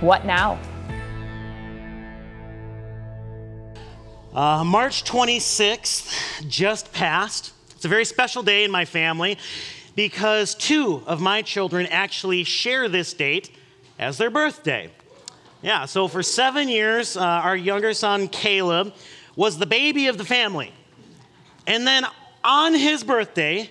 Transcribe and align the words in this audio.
what 0.00 0.24
now? 0.24 0.58
Uh, 4.34 4.64
March 4.64 5.04
26th 5.04 6.48
just 6.48 6.92
passed. 6.92 7.52
It's 7.70 7.84
a 7.84 7.88
very 7.88 8.04
special 8.04 8.42
day 8.42 8.64
in 8.64 8.70
my 8.70 8.84
family 8.84 9.38
because 9.94 10.54
two 10.56 11.02
of 11.06 11.20
my 11.20 11.42
children 11.42 11.86
actually 11.86 12.42
share 12.42 12.88
this 12.88 13.14
date 13.14 13.54
as 13.98 14.18
their 14.18 14.30
birthday. 14.30 14.90
Yeah, 15.62 15.84
so 15.84 16.08
for 16.08 16.22
seven 16.22 16.68
years, 16.68 17.16
uh, 17.16 17.22
our 17.22 17.56
younger 17.56 17.94
son, 17.94 18.28
Caleb, 18.28 18.92
was 19.36 19.58
the 19.58 19.66
baby 19.66 20.08
of 20.08 20.18
the 20.18 20.24
family. 20.24 20.72
And 21.66 21.86
then 21.86 22.04
on 22.42 22.74
his 22.74 23.04
birthday, 23.04 23.70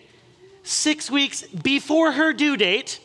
six 0.63 1.11
weeks 1.11 1.43
before 1.43 2.13
her 2.13 2.33
due 2.33 2.57
date, 2.57 2.99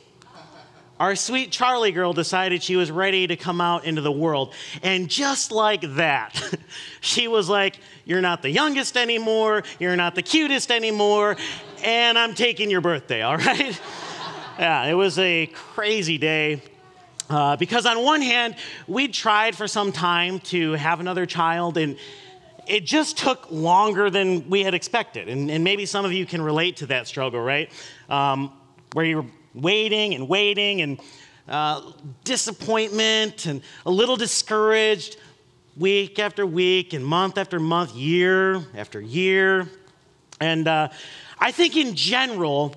our 0.99 1.15
sweet 1.15 1.53
Charlie 1.53 1.93
girl 1.93 2.13
decided 2.13 2.63
she 2.63 2.77
was 2.77 2.91
ready 2.91 3.27
to 3.27 3.37
come 3.37 3.61
out 3.61 3.85
into 3.85 4.03
the 4.03 4.13
world. 4.13 4.53
And 4.83 5.09
just 5.09 5.53
like 5.53 5.83
that, 5.95 6.59
she 7.01 7.29
was 7.29 7.49
like, 7.49 7.79
You're 8.05 8.21
not 8.21 8.43
the 8.43 8.51
youngest 8.51 8.97
anymore, 8.97 9.63
you're 9.79 9.97
not 9.97 10.15
the 10.15 10.23
cutest 10.23 10.71
anymore, 10.71 11.37
and 11.85 12.19
I'm 12.19 12.35
taking 12.35 12.71
your 12.71 12.81
birthday, 12.81 13.23
all 13.23 13.37
right? 13.37 13.81
yeah, 14.59 14.85
it 14.85 14.95
was 14.95 15.19
a 15.19 15.47
crazy 15.47 16.19
day. 16.19 16.63
Uh, 17.31 17.57
because 17.57 17.85
on 17.85 18.03
one 18.03 18.23
hand, 18.23 18.57
we'd 18.87 19.13
tried 19.13 19.55
for 19.55 19.69
some 19.69 19.93
time 19.93 20.41
to 20.41 20.73
have 20.73 20.99
another 20.99 21.27
child, 21.27 21.77
and 21.77 21.99
it 22.67 22.87
just 22.87 23.19
took 23.19 23.51
longer 23.51 24.09
than 24.09 24.49
we 24.49 24.63
had 24.63 24.73
expected. 24.73 25.29
And, 25.29 25.51
and 25.51 25.63
maybe 25.63 25.85
some 25.85 26.07
of 26.07 26.13
you 26.13 26.25
can 26.25 26.41
relate 26.41 26.79
to 26.79 26.87
that 26.87 27.07
struggle, 27.07 27.41
right? 27.41 27.71
Um, 28.09 28.51
where 28.95 29.05
you're 29.05 29.27
waiting 29.63 30.15
and 30.15 30.29
waiting 30.29 30.81
and 30.83 31.01
uh, 31.49 31.93
disappointment 32.25 33.47
and 33.47 33.63
a 33.87 33.91
little 33.91 34.17
discouraged 34.17 35.17
week 35.77 36.19
after 36.19 36.47
week 36.47 36.93
and 36.93 37.05
month 37.05 37.39
after 37.39 37.59
month, 37.59 37.95
year 37.95 38.63
after 38.75 39.01
year. 39.01 39.69
And 40.41 40.69
uh, 40.69 40.89
I 41.39 41.53
think 41.53 41.77
in 41.77 41.95
general, 41.95 42.75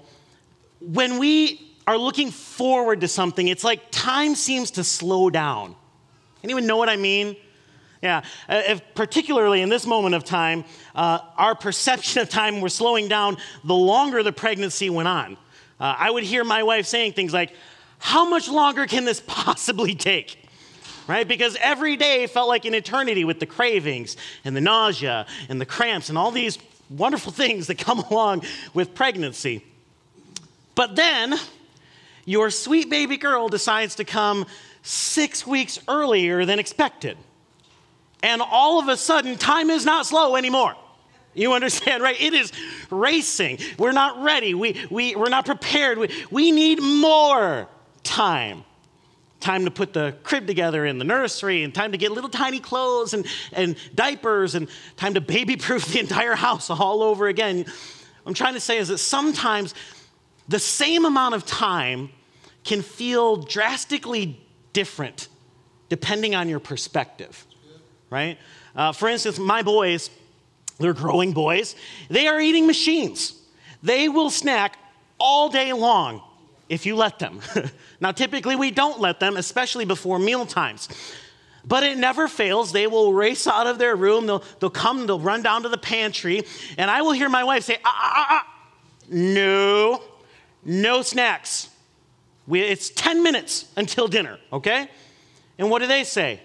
when 0.80 1.20
we 1.20 1.76
are 1.88 1.98
looking 1.98 2.32
forward 2.32 3.02
to 3.02 3.08
something, 3.08 3.48
it's 3.48 3.64
like 3.64 3.92
time 3.92 4.36
seems 4.36 4.72
to 4.72 4.84
slow 4.84 5.30
down. 5.30 5.76
Anyone 6.44 6.66
know 6.66 6.78
what 6.78 6.90
I 6.90 6.96
mean? 6.96 7.36
Yeah, 8.02 8.24
uh, 8.50 8.62
if, 8.66 8.82
particularly 8.96 9.62
in 9.62 9.70
this 9.70 9.86
moment 9.86 10.16
of 10.16 10.24
time, 10.24 10.66
uh, 10.96 11.20
our 11.38 11.54
perception 11.54 12.22
of 12.24 12.30
time 12.30 12.62
was 12.62 12.74
slowing 12.74 13.08
down 13.08 13.38
the 13.64 13.76
longer 13.76 14.24
the 14.24 14.32
pregnancy 14.32 14.90
went 14.90 15.08
on. 15.08 15.38
Uh, 15.82 15.96
I 15.98 16.12
would 16.12 16.24
hear 16.24 16.44
my 16.44 16.62
wife 16.62 16.86
saying 16.86 17.14
things 17.14 17.34
like, 17.34 17.52
How 17.98 18.30
much 18.30 18.48
longer 18.48 18.86
can 18.86 19.04
this 19.04 19.20
possibly 19.28 19.96
take? 19.96 20.38
Right? 21.08 21.28
Because 21.28 21.58
every 21.60 21.98
day 21.98 22.28
felt 22.28 22.48
like 22.48 22.66
an 22.66 22.76
eternity 22.76 23.26
with 23.26 23.40
the 23.40 23.48
cravings 23.48 24.16
and 24.46 24.56
the 24.56 24.62
nausea 24.62 25.26
and 25.50 25.60
the 25.60 25.66
cramps 25.66 26.10
and 26.10 26.18
all 26.18 26.30
these 26.30 26.60
wonderful 26.90 27.32
things 27.44 27.68
that 27.68 27.80
come 27.80 28.00
along 28.00 28.44
with 28.76 28.94
pregnancy. 28.94 29.66
But 30.76 30.96
then 30.96 31.38
your 32.26 32.52
sweet 32.52 32.90
baby 32.90 33.18
girl 33.18 33.50
decides 33.50 33.96
to 33.96 34.04
come 34.04 34.46
six 34.84 35.46
weeks 35.46 35.80
earlier 35.88 36.46
than 36.46 36.60
expected. 36.60 37.18
And 38.22 38.42
all 38.42 38.80
of 38.80 38.88
a 38.88 38.96
sudden, 38.96 39.36
time 39.38 39.72
is 39.72 39.84
not 39.84 40.06
slow 40.06 40.36
anymore. 40.36 40.76
You 41.34 41.54
understand, 41.54 42.04
right? 42.04 42.20
It 42.20 42.34
is 42.34 42.52
racing. 42.90 43.60
We're 43.78 43.92
not 43.92 44.24
ready. 44.24 44.54
We, 44.54 44.80
we, 44.90 45.16
we're 45.16 45.30
not 45.30 45.46
prepared. 45.46 45.98
We, 45.98 46.10
we 46.30 46.52
need 46.52 46.82
more 46.82 47.68
time. 48.04 48.64
Time 49.40 49.66
to 49.66 49.72
put 49.72 49.94
the 49.94 50.16
crib 50.24 50.46
together 50.46 50.86
in 50.86 51.00
the 51.00 51.04
nursery, 51.04 51.64
and 51.64 51.74
time 51.74 51.94
to 51.94 51.98
get 51.98 52.12
little 52.12 52.30
tiny 52.30 52.60
clothes 52.60 53.16
and, 53.16 53.26
and 53.52 53.76
diapers, 53.96 54.54
and 54.54 54.68
time 54.98 55.16
to 55.16 55.22
baby 55.22 55.56
proof 55.56 55.86
the 55.94 56.00
entire 56.00 56.36
house 56.36 56.70
all 56.70 57.02
over 57.02 57.28
again. 57.28 57.60
What 57.60 57.68
I'm 58.26 58.34
trying 58.36 58.54
to 58.54 58.60
say 58.60 58.78
is 58.78 58.90
that 58.90 59.00
sometimes 59.00 59.74
the 60.48 60.60
same 60.60 61.06
amount 61.06 61.34
of 61.34 61.46
time 61.46 62.10
can 62.64 62.82
feel 62.82 63.38
drastically 63.38 64.40
different 64.74 65.28
depending 65.90 66.36
on 66.36 66.48
your 66.48 66.60
perspective, 66.60 67.46
right? 68.10 68.38
Uh, 68.76 68.92
for 68.92 69.10
instance, 69.10 69.40
my 69.40 69.62
boys, 69.62 70.10
they're 70.82 70.94
growing 70.94 71.32
boys. 71.32 71.76
They 72.10 72.28
are 72.28 72.40
eating 72.40 72.68
machines. 72.68 73.40
They 73.84 74.10
will 74.10 74.30
snack 74.30 74.78
all 75.20 75.50
day 75.50 75.74
long 75.74 76.22
if 76.70 76.86
you 76.86 76.96
let 76.96 77.20
them. 77.20 77.42
now, 78.00 78.12
typically, 78.12 78.56
we 78.56 78.72
don't 78.72 79.00
let 79.00 79.20
them, 79.20 79.38
especially 79.38 79.86
before 79.86 80.20
meal 80.20 80.46
times. 80.46 80.88
But 81.66 81.84
it 81.84 81.98
never 81.98 82.28
fails. 82.28 82.72
They 82.72 82.88
will 82.88 83.14
race 83.14 83.46
out 83.46 83.68
of 83.68 83.78
their 83.78 83.96
room. 83.96 84.26
They'll, 84.26 84.44
they'll 84.60 84.70
come, 84.70 85.06
they'll 85.06 85.20
run 85.20 85.44
down 85.44 85.64
to 85.64 85.70
the 85.70 85.78
pantry, 85.78 86.44
and 86.78 86.90
I 86.90 87.02
will 87.02 87.12
hear 87.12 87.30
my 87.30 87.44
wife 87.44 87.64
say, 87.64 87.78
ah, 87.86 87.92
ah, 87.94 88.14
ah, 88.16 88.28
ah. 88.30 88.54
no, 89.10 90.02
no 90.64 91.02
snacks. 91.02 91.70
We, 92.48 92.62
it's 92.62 92.90
10 92.90 93.22
minutes 93.22 93.66
until 93.78 94.08
dinner, 94.08 94.40
okay? 94.52 94.90
And 95.60 95.70
what 95.70 95.80
do 95.80 95.88
they 95.88 96.04
say? 96.04 96.42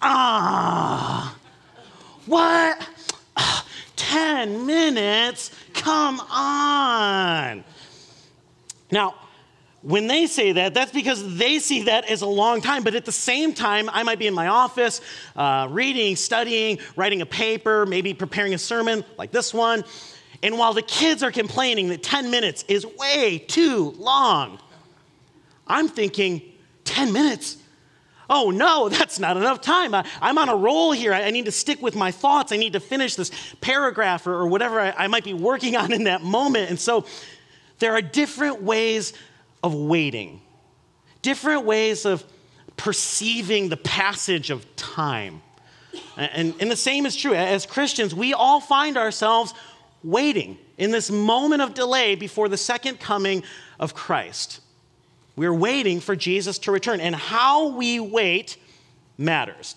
Ah, 0.00 1.36
what? 2.26 2.88
10 4.10 4.66
minutes? 4.66 5.52
Come 5.72 6.18
on. 6.18 7.62
Now, 8.90 9.14
when 9.82 10.08
they 10.08 10.26
say 10.26 10.50
that, 10.50 10.74
that's 10.74 10.90
because 10.90 11.36
they 11.36 11.60
see 11.60 11.84
that 11.84 12.10
as 12.10 12.22
a 12.22 12.26
long 12.26 12.60
time. 12.60 12.82
But 12.82 12.96
at 12.96 13.04
the 13.04 13.12
same 13.12 13.54
time, 13.54 13.88
I 13.88 14.02
might 14.02 14.18
be 14.18 14.26
in 14.26 14.34
my 14.34 14.48
office 14.48 15.00
uh, 15.36 15.68
reading, 15.70 16.16
studying, 16.16 16.80
writing 16.96 17.22
a 17.22 17.26
paper, 17.26 17.86
maybe 17.86 18.12
preparing 18.12 18.52
a 18.52 18.58
sermon 18.58 19.04
like 19.16 19.30
this 19.30 19.54
one. 19.54 19.84
And 20.42 20.58
while 20.58 20.72
the 20.72 20.82
kids 20.82 21.22
are 21.22 21.30
complaining 21.30 21.88
that 21.90 22.02
10 22.02 22.32
minutes 22.32 22.64
is 22.66 22.84
way 22.84 23.38
too 23.38 23.94
long, 23.96 24.58
I'm 25.68 25.86
thinking, 25.86 26.42
10 26.82 27.12
minutes? 27.12 27.58
Oh 28.30 28.50
no, 28.50 28.88
that's 28.88 29.18
not 29.18 29.36
enough 29.36 29.60
time. 29.60 29.94
I, 29.94 30.04
am 30.22 30.38
on 30.38 30.48
a 30.48 30.56
roll 30.56 30.92
here. 30.92 31.12
I, 31.12 31.24
I, 31.24 31.30
need 31.30 31.44
to 31.46 31.52
stick 31.52 31.82
with 31.82 31.96
my 31.96 32.12
thoughts. 32.12 32.52
I 32.52 32.56
need 32.56 32.72
to 32.72 32.80
finish 32.80 33.16
this 33.16 33.30
paragraph 33.60 34.26
or, 34.26 34.34
or 34.34 34.46
whatever 34.46 34.80
I, 34.80 34.94
I 34.96 35.06
might 35.08 35.24
be 35.24 35.34
working 35.34 35.76
on 35.76 35.92
in 35.92 36.04
that 36.04 36.22
moment. 36.22 36.70
And 36.70 36.80
so 36.80 37.04
there 37.80 37.92
are 37.92 38.00
different 38.00 38.62
ways 38.62 39.12
of 39.62 39.74
waiting, 39.74 40.40
different 41.20 41.64
ways 41.64 42.06
of 42.06 42.24
perceiving 42.76 43.68
the 43.68 43.76
passage 43.76 44.50
of 44.50 44.64
time. 44.76 45.42
And, 46.16 46.54
and 46.60 46.70
the 46.70 46.76
same 46.76 47.04
is 47.04 47.16
true. 47.16 47.34
As 47.34 47.66
Christians, 47.66 48.14
we 48.14 48.32
all 48.32 48.60
find 48.60 48.96
ourselves 48.96 49.52
waiting 50.02 50.56
in 50.78 50.90
this 50.90 51.10
moment 51.10 51.60
of 51.60 51.74
delay 51.74 52.14
before 52.14 52.48
the 52.48 52.56
second 52.56 53.00
coming 53.00 53.42
of 53.78 53.94
Christ. 53.94 54.59
We're 55.36 55.54
waiting 55.54 56.00
for 56.00 56.16
Jesus 56.16 56.58
to 56.60 56.72
return. 56.72 57.00
And 57.00 57.14
how 57.14 57.68
we 57.68 58.00
wait 58.00 58.56
matters. 59.16 59.76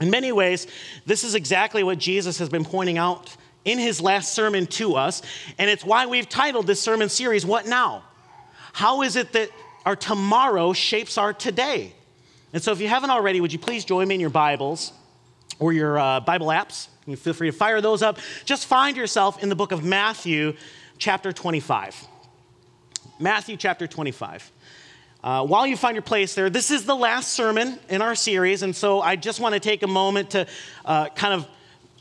In 0.00 0.10
many 0.10 0.32
ways, 0.32 0.66
this 1.06 1.24
is 1.24 1.34
exactly 1.34 1.82
what 1.82 1.98
Jesus 1.98 2.38
has 2.38 2.48
been 2.48 2.64
pointing 2.64 2.98
out 2.98 3.36
in 3.64 3.78
his 3.78 4.00
last 4.00 4.32
sermon 4.32 4.66
to 4.66 4.96
us. 4.96 5.22
And 5.58 5.68
it's 5.70 5.84
why 5.84 6.06
we've 6.06 6.28
titled 6.28 6.66
this 6.66 6.80
sermon 6.80 7.08
series, 7.08 7.44
What 7.44 7.66
Now? 7.66 8.04
How 8.72 9.02
is 9.02 9.16
it 9.16 9.32
that 9.32 9.50
our 9.84 9.96
tomorrow 9.96 10.72
shapes 10.72 11.18
our 11.18 11.32
today? 11.32 11.92
And 12.52 12.62
so, 12.62 12.72
if 12.72 12.80
you 12.80 12.88
haven't 12.88 13.10
already, 13.10 13.40
would 13.40 13.52
you 13.52 13.58
please 13.58 13.84
join 13.84 14.08
me 14.08 14.16
in 14.16 14.20
your 14.20 14.30
Bibles 14.30 14.92
or 15.58 15.72
your 15.72 15.98
uh, 15.98 16.20
Bible 16.20 16.48
apps? 16.48 16.88
You 17.06 17.16
feel 17.16 17.32
free 17.32 17.50
to 17.50 17.56
fire 17.56 17.80
those 17.80 18.02
up. 18.02 18.18
Just 18.44 18.66
find 18.66 18.96
yourself 18.96 19.42
in 19.42 19.48
the 19.48 19.54
book 19.54 19.72
of 19.72 19.84
Matthew, 19.84 20.54
chapter 20.98 21.32
25. 21.32 22.06
Matthew, 23.18 23.56
chapter 23.56 23.86
25. 23.86 24.50
Uh, 25.22 25.44
while 25.44 25.66
you 25.66 25.76
find 25.76 25.94
your 25.94 26.02
place 26.02 26.34
there, 26.34 26.48
this 26.48 26.70
is 26.70 26.86
the 26.86 26.96
last 26.96 27.32
sermon 27.32 27.78
in 27.90 28.00
our 28.00 28.14
series, 28.14 28.62
and 28.62 28.74
so 28.74 29.02
I 29.02 29.16
just 29.16 29.38
want 29.38 29.52
to 29.52 29.60
take 29.60 29.82
a 29.82 29.86
moment 29.86 30.30
to 30.30 30.46
uh, 30.86 31.10
kind 31.10 31.34
of 31.34 31.46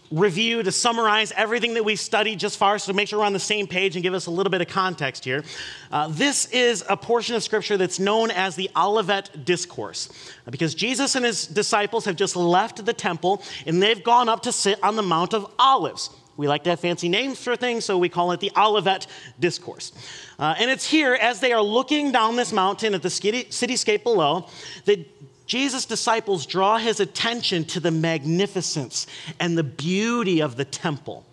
review, 0.10 0.64
to 0.64 0.72
summarize 0.72 1.34
everything 1.36 1.74
that 1.74 1.84
we've 1.84 2.00
studied 2.00 2.40
just 2.40 2.58
far, 2.58 2.80
so 2.80 2.94
make 2.94 3.10
sure 3.10 3.20
we're 3.20 3.26
on 3.26 3.34
the 3.34 3.40
same 3.40 3.68
page 3.68 3.98
and 3.98 4.04
give 4.04 4.14
us 4.14 4.28
a 4.28 4.32
little 4.32 4.50
bit 4.50 4.62
of 4.62 4.70
context 4.70 5.26
here. 5.26 5.44
Uh, 5.92 6.08
this 6.08 6.46
is 6.52 6.84
a 6.90 6.96
portion 6.96 7.36
of 7.36 7.44
scripture 7.44 7.76
that's 7.76 8.00
known 8.00 8.32
as 8.32 8.56
the 8.56 8.72
Olivet 8.76 9.44
Discourse, 9.44 10.10
because 10.50 10.74
Jesus 10.74 11.16
and 11.16 11.26
his 11.26 11.46
disciples 11.46 12.06
have 12.06 12.16
just 12.16 12.38
left 12.38 12.86
the 12.86 12.94
temple 12.94 13.44
and 13.66 13.84
they've 13.84 14.04
gone 14.04 14.30
up 14.30 14.44
to 14.44 14.54
sit 14.54 14.82
on 14.82 14.96
the 14.96 15.04
Mount 15.04 15.34
of 15.34 15.52
Olives. 15.60 16.10
We 16.38 16.48
like 16.48 16.64
to 16.64 16.70
have 16.70 16.80
fancy 16.80 17.10
names 17.10 17.44
for 17.44 17.58
things, 17.58 17.84
so 17.84 17.98
we 17.98 18.08
call 18.08 18.32
it 18.32 18.40
the 18.40 18.54
Olivet 18.56 19.08
Discourse. 19.42 19.92
Uh, 20.40 20.56
and 20.58 20.72
it's 20.72 20.88
here, 20.88 21.16
as 21.16 21.42
they 21.42 21.52
are 21.52 21.62
looking 21.62 22.14
down 22.14 22.38
this 22.38 22.54
mountain 22.54 22.94
at 22.94 23.02
the 23.02 23.10
cityscape 23.10 24.04
below, 24.04 24.48
that 24.86 25.06
Jesus' 25.46 25.86
disciples 25.86 26.46
draw 26.46 26.78
his 26.78 27.02
attention 27.02 27.66
to 27.66 27.82
the 27.82 27.92
magnificence 27.92 29.06
and 29.40 29.58
the 29.58 29.64
beauty 29.64 30.42
of 30.42 30.56
the 30.56 30.64
temple, 30.64 31.26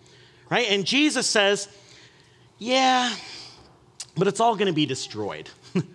right? 0.49 0.67
And 0.69 0.85
Jesus 0.85 1.25
says, 1.25 1.69
Yeah, 2.57 3.15
but 4.17 4.27
it's 4.27 4.41
all 4.41 4.55
going 4.55 4.67
to 4.67 4.73
be 4.73 4.85
destroyed. 4.85 5.49
In 5.75 5.85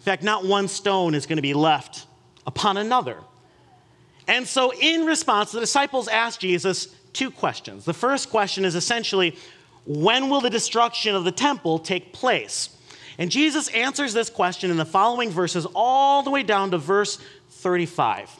fact, 0.00 0.24
not 0.24 0.44
one 0.44 0.66
stone 0.66 1.14
is 1.14 1.26
going 1.26 1.36
to 1.36 1.42
be 1.42 1.54
left 1.54 2.06
upon 2.46 2.78
another. 2.78 3.18
And 4.26 4.46
so, 4.46 4.72
in 4.72 5.06
response, 5.06 5.52
the 5.52 5.60
disciples 5.60 6.08
ask 6.08 6.40
Jesus 6.40 6.96
two 7.12 7.30
questions. 7.30 7.84
The 7.84 7.94
first 7.94 8.30
question 8.30 8.64
is 8.64 8.74
essentially, 8.74 9.36
When 9.86 10.28
will 10.28 10.40
the 10.40 10.50
destruction 10.50 11.14
of 11.14 11.24
the 11.24 11.32
temple 11.32 11.78
take 11.78 12.12
place? 12.12 12.76
And 13.18 13.30
Jesus 13.30 13.68
answers 13.68 14.12
this 14.12 14.30
question 14.30 14.70
in 14.70 14.76
the 14.76 14.84
following 14.84 15.30
verses, 15.30 15.66
all 15.74 16.22
the 16.22 16.30
way 16.30 16.42
down 16.42 16.70
to 16.70 16.78
verse 16.78 17.18
35. 17.50 18.30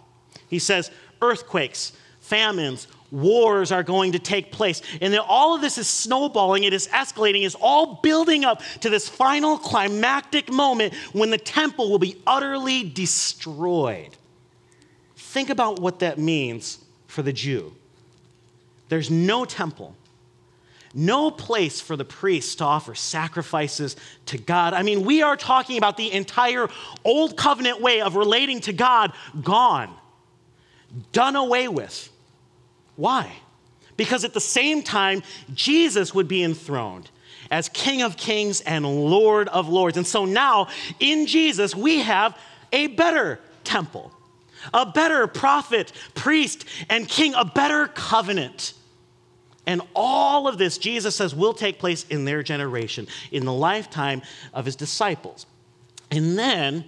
He 0.48 0.58
says, 0.58 0.90
earthquakes, 1.20 1.92
famines, 2.20 2.88
wars 3.10 3.72
are 3.72 3.82
going 3.82 4.12
to 4.12 4.18
take 4.18 4.52
place. 4.52 4.82
And 5.00 5.12
then 5.12 5.20
all 5.20 5.54
of 5.54 5.60
this 5.60 5.78
is 5.78 5.88
snowballing, 5.88 6.64
it 6.64 6.72
is 6.72 6.88
escalating, 6.88 7.44
it's 7.44 7.56
all 7.60 8.00
building 8.02 8.44
up 8.44 8.62
to 8.80 8.90
this 8.90 9.08
final 9.08 9.58
climactic 9.58 10.52
moment 10.52 10.94
when 11.12 11.30
the 11.30 11.38
temple 11.38 11.90
will 11.90 11.98
be 11.98 12.20
utterly 12.26 12.84
destroyed. 12.84 14.16
Think 15.16 15.50
about 15.50 15.80
what 15.80 16.00
that 16.00 16.18
means 16.18 16.78
for 17.06 17.22
the 17.22 17.32
Jew. 17.32 17.74
There's 18.88 19.10
no 19.10 19.44
temple, 19.44 19.94
no 20.94 21.30
place 21.30 21.80
for 21.80 21.96
the 21.96 22.04
priests 22.04 22.56
to 22.56 22.64
offer 22.64 22.94
sacrifices 22.94 23.96
to 24.26 24.38
God. 24.38 24.74
I 24.74 24.82
mean, 24.82 25.04
we 25.04 25.22
are 25.22 25.36
talking 25.36 25.78
about 25.78 25.96
the 25.96 26.12
entire 26.12 26.68
old 27.04 27.36
covenant 27.36 27.80
way 27.80 28.00
of 28.00 28.16
relating 28.16 28.60
to 28.62 28.72
God 28.72 29.12
gone, 29.40 29.94
done 31.12 31.36
away 31.36 31.68
with. 31.68 32.10
Why? 32.96 33.32
Because 33.96 34.24
at 34.24 34.34
the 34.34 34.40
same 34.40 34.82
time, 34.82 35.22
Jesus 35.54 36.14
would 36.14 36.26
be 36.26 36.42
enthroned 36.42 37.10
as 37.50 37.68
King 37.68 38.02
of 38.02 38.16
Kings 38.16 38.60
and 38.62 38.84
Lord 38.84 39.48
of 39.48 39.68
Lords. 39.68 39.96
And 39.96 40.06
so 40.06 40.24
now, 40.24 40.68
in 40.98 41.26
Jesus, 41.26 41.74
we 41.74 42.00
have 42.00 42.36
a 42.72 42.88
better 42.88 43.40
temple, 43.64 44.12
a 44.72 44.86
better 44.86 45.26
prophet, 45.26 45.92
priest, 46.14 46.64
and 46.88 47.08
king, 47.08 47.34
a 47.34 47.44
better 47.44 47.88
covenant. 47.88 48.74
And 49.70 49.82
all 49.94 50.48
of 50.48 50.58
this, 50.58 50.78
Jesus 50.78 51.14
says, 51.14 51.32
will 51.32 51.54
take 51.54 51.78
place 51.78 52.04
in 52.10 52.24
their 52.24 52.42
generation, 52.42 53.06
in 53.30 53.44
the 53.44 53.52
lifetime 53.52 54.20
of 54.52 54.64
his 54.64 54.74
disciples. 54.74 55.46
And 56.10 56.36
then 56.36 56.86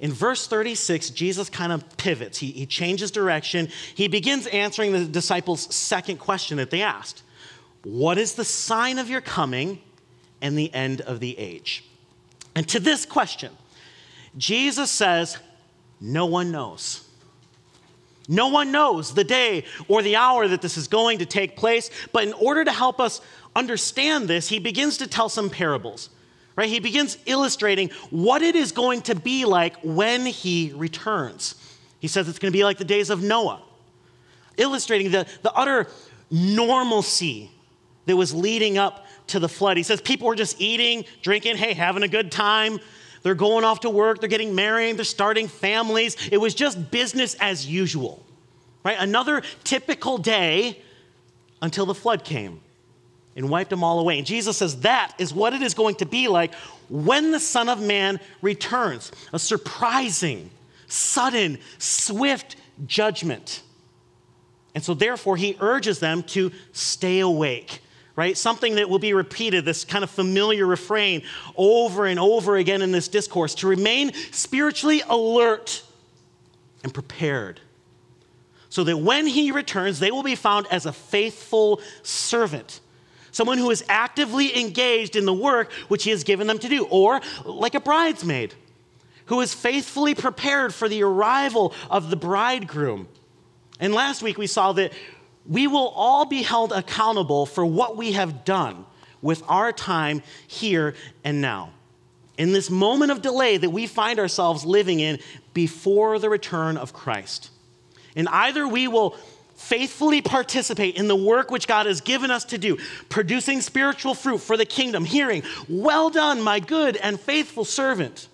in 0.00 0.12
verse 0.12 0.48
36, 0.48 1.10
Jesus 1.10 1.48
kind 1.48 1.70
of 1.70 1.96
pivots. 1.96 2.38
He, 2.38 2.50
he 2.50 2.66
changes 2.66 3.12
direction. 3.12 3.68
He 3.94 4.08
begins 4.08 4.48
answering 4.48 4.90
the 4.90 5.04
disciples' 5.04 5.72
second 5.72 6.16
question 6.18 6.56
that 6.56 6.70
they 6.70 6.82
asked 6.82 7.22
What 7.84 8.18
is 8.18 8.34
the 8.34 8.44
sign 8.44 8.98
of 8.98 9.08
your 9.08 9.20
coming 9.20 9.80
and 10.42 10.58
the 10.58 10.74
end 10.74 11.02
of 11.02 11.20
the 11.20 11.38
age? 11.38 11.84
And 12.56 12.66
to 12.70 12.80
this 12.80 13.06
question, 13.06 13.52
Jesus 14.36 14.90
says, 14.90 15.38
No 16.00 16.26
one 16.26 16.50
knows. 16.50 17.08
No 18.28 18.48
one 18.48 18.72
knows 18.72 19.14
the 19.14 19.24
day 19.24 19.64
or 19.88 20.02
the 20.02 20.16
hour 20.16 20.48
that 20.48 20.62
this 20.62 20.76
is 20.76 20.88
going 20.88 21.18
to 21.18 21.26
take 21.26 21.56
place, 21.56 21.90
but 22.12 22.24
in 22.24 22.32
order 22.34 22.64
to 22.64 22.72
help 22.72 23.00
us 23.00 23.20
understand 23.54 24.28
this, 24.28 24.48
he 24.48 24.58
begins 24.58 24.98
to 24.98 25.06
tell 25.06 25.28
some 25.28 25.50
parables. 25.50 26.10
Right? 26.56 26.68
He 26.68 26.78
begins 26.78 27.18
illustrating 27.26 27.90
what 28.10 28.40
it 28.40 28.54
is 28.54 28.70
going 28.72 29.02
to 29.02 29.14
be 29.14 29.44
like 29.44 29.76
when 29.82 30.24
he 30.24 30.72
returns. 30.74 31.56
He 31.98 32.06
says 32.06 32.28
it's 32.28 32.38
going 32.38 32.52
to 32.52 32.56
be 32.56 32.64
like 32.64 32.78
the 32.78 32.84
days 32.84 33.10
of 33.10 33.22
Noah, 33.22 33.60
illustrating 34.56 35.10
the, 35.10 35.26
the 35.42 35.52
utter 35.52 35.88
normalcy 36.30 37.50
that 38.06 38.16
was 38.16 38.32
leading 38.32 38.78
up 38.78 39.06
to 39.28 39.38
the 39.38 39.48
flood. 39.48 39.76
He 39.76 39.82
says 39.82 40.00
people 40.00 40.28
were 40.28 40.34
just 40.34 40.60
eating, 40.60 41.04
drinking, 41.22 41.56
hey, 41.56 41.72
having 41.72 42.02
a 42.02 42.08
good 42.08 42.30
time. 42.30 42.78
They're 43.24 43.34
going 43.34 43.64
off 43.64 43.80
to 43.80 43.90
work, 43.90 44.20
they're 44.20 44.28
getting 44.28 44.54
married, 44.54 44.98
they're 44.98 45.04
starting 45.04 45.48
families. 45.48 46.16
It 46.30 46.36
was 46.36 46.54
just 46.54 46.90
business 46.90 47.34
as 47.40 47.66
usual, 47.66 48.24
right? 48.84 48.98
Another 49.00 49.42
typical 49.64 50.18
day 50.18 50.78
until 51.62 51.86
the 51.86 51.94
flood 51.94 52.22
came 52.22 52.60
and 53.34 53.48
wiped 53.48 53.70
them 53.70 53.82
all 53.82 53.98
away. 53.98 54.18
And 54.18 54.26
Jesus 54.26 54.58
says 54.58 54.80
that 54.80 55.14
is 55.18 55.32
what 55.32 55.54
it 55.54 55.62
is 55.62 55.72
going 55.72 55.94
to 55.96 56.06
be 56.06 56.28
like 56.28 56.54
when 56.90 57.30
the 57.30 57.40
Son 57.40 57.70
of 57.70 57.80
Man 57.80 58.20
returns 58.42 59.10
a 59.32 59.38
surprising, 59.38 60.50
sudden, 60.86 61.58
swift 61.78 62.56
judgment. 62.86 63.62
And 64.74 64.84
so, 64.84 64.92
therefore, 64.92 65.38
he 65.38 65.56
urges 65.60 65.98
them 65.98 66.22
to 66.24 66.52
stay 66.72 67.20
awake 67.20 67.80
right? 68.16 68.36
Something 68.36 68.76
that 68.76 68.88
will 68.88 68.98
be 68.98 69.12
repeated, 69.12 69.64
this 69.64 69.84
kind 69.84 70.04
of 70.04 70.10
familiar 70.10 70.66
refrain 70.66 71.22
over 71.56 72.06
and 72.06 72.20
over 72.20 72.56
again 72.56 72.82
in 72.82 72.92
this 72.92 73.08
discourse 73.08 73.54
to 73.56 73.66
remain 73.66 74.12
spiritually 74.30 75.02
alert 75.08 75.82
and 76.82 76.94
prepared. 76.94 77.60
So 78.68 78.84
that 78.84 78.98
when 78.98 79.26
he 79.26 79.50
returns, 79.52 80.00
they 80.00 80.10
will 80.10 80.22
be 80.22 80.34
found 80.34 80.66
as 80.70 80.86
a 80.86 80.92
faithful 80.92 81.80
servant, 82.02 82.80
someone 83.30 83.58
who 83.58 83.70
is 83.70 83.84
actively 83.88 84.60
engaged 84.60 85.16
in 85.16 85.26
the 85.26 85.34
work 85.34 85.72
which 85.88 86.04
he 86.04 86.10
has 86.10 86.24
given 86.24 86.46
them 86.46 86.58
to 86.58 86.68
do, 86.68 86.86
or 86.86 87.20
like 87.44 87.74
a 87.74 87.80
bridesmaid 87.80 88.54
who 89.26 89.40
is 89.40 89.54
faithfully 89.54 90.14
prepared 90.14 90.74
for 90.74 90.88
the 90.88 91.02
arrival 91.02 91.72
of 91.90 92.10
the 92.10 92.16
bridegroom. 92.16 93.08
And 93.80 93.94
last 93.94 94.22
week 94.22 94.38
we 94.38 94.46
saw 94.46 94.72
that 94.72 94.92
we 95.46 95.66
will 95.66 95.88
all 95.88 96.24
be 96.24 96.42
held 96.42 96.72
accountable 96.72 97.46
for 97.46 97.64
what 97.64 97.96
we 97.96 98.12
have 98.12 98.44
done 98.44 98.86
with 99.20 99.42
our 99.48 99.72
time 99.72 100.22
here 100.46 100.94
and 101.22 101.40
now. 101.40 101.70
In 102.36 102.52
this 102.52 102.70
moment 102.70 103.12
of 103.12 103.22
delay 103.22 103.56
that 103.56 103.70
we 103.70 103.86
find 103.86 104.18
ourselves 104.18 104.64
living 104.64 105.00
in 105.00 105.18
before 105.52 106.18
the 106.18 106.28
return 106.28 106.76
of 106.76 106.92
Christ. 106.92 107.50
And 108.16 108.28
either 108.28 108.66
we 108.66 108.88
will 108.88 109.16
faithfully 109.54 110.20
participate 110.20 110.96
in 110.96 111.08
the 111.08 111.16
work 111.16 111.50
which 111.50 111.68
God 111.68 111.86
has 111.86 112.00
given 112.00 112.30
us 112.30 112.44
to 112.46 112.58
do, 112.58 112.78
producing 113.08 113.60
spiritual 113.60 114.14
fruit 114.14 114.38
for 114.38 114.56
the 114.56 114.66
kingdom, 114.66 115.04
hearing, 115.04 115.42
Well 115.68 116.10
done, 116.10 116.42
my 116.42 116.58
good 116.58 116.96
and 116.96 117.20
faithful 117.20 117.64
servant. 117.64 118.28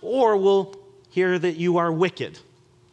Or 0.00 0.36
we'll 0.36 0.74
hear 1.10 1.38
that 1.38 1.56
you 1.56 1.78
are 1.78 1.92
wicked 1.92 2.38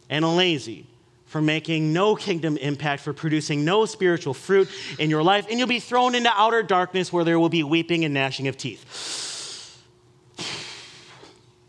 and 0.09 0.37
lazy 0.37 0.85
for 1.31 1.41
making 1.41 1.93
no 1.93 2.13
kingdom 2.13 2.57
impact, 2.57 3.01
for 3.01 3.13
producing 3.13 3.63
no 3.63 3.85
spiritual 3.85 4.33
fruit 4.33 4.67
in 4.99 5.09
your 5.09 5.23
life, 5.23 5.47
and 5.49 5.57
you'll 5.57 5.65
be 5.65 5.79
thrown 5.79 6.13
into 6.13 6.29
outer 6.29 6.61
darkness 6.61 7.13
where 7.13 7.23
there 7.23 7.39
will 7.39 7.47
be 7.47 7.63
weeping 7.63 8.03
and 8.03 8.13
gnashing 8.13 8.49
of 8.49 8.57
teeth. 8.57 9.79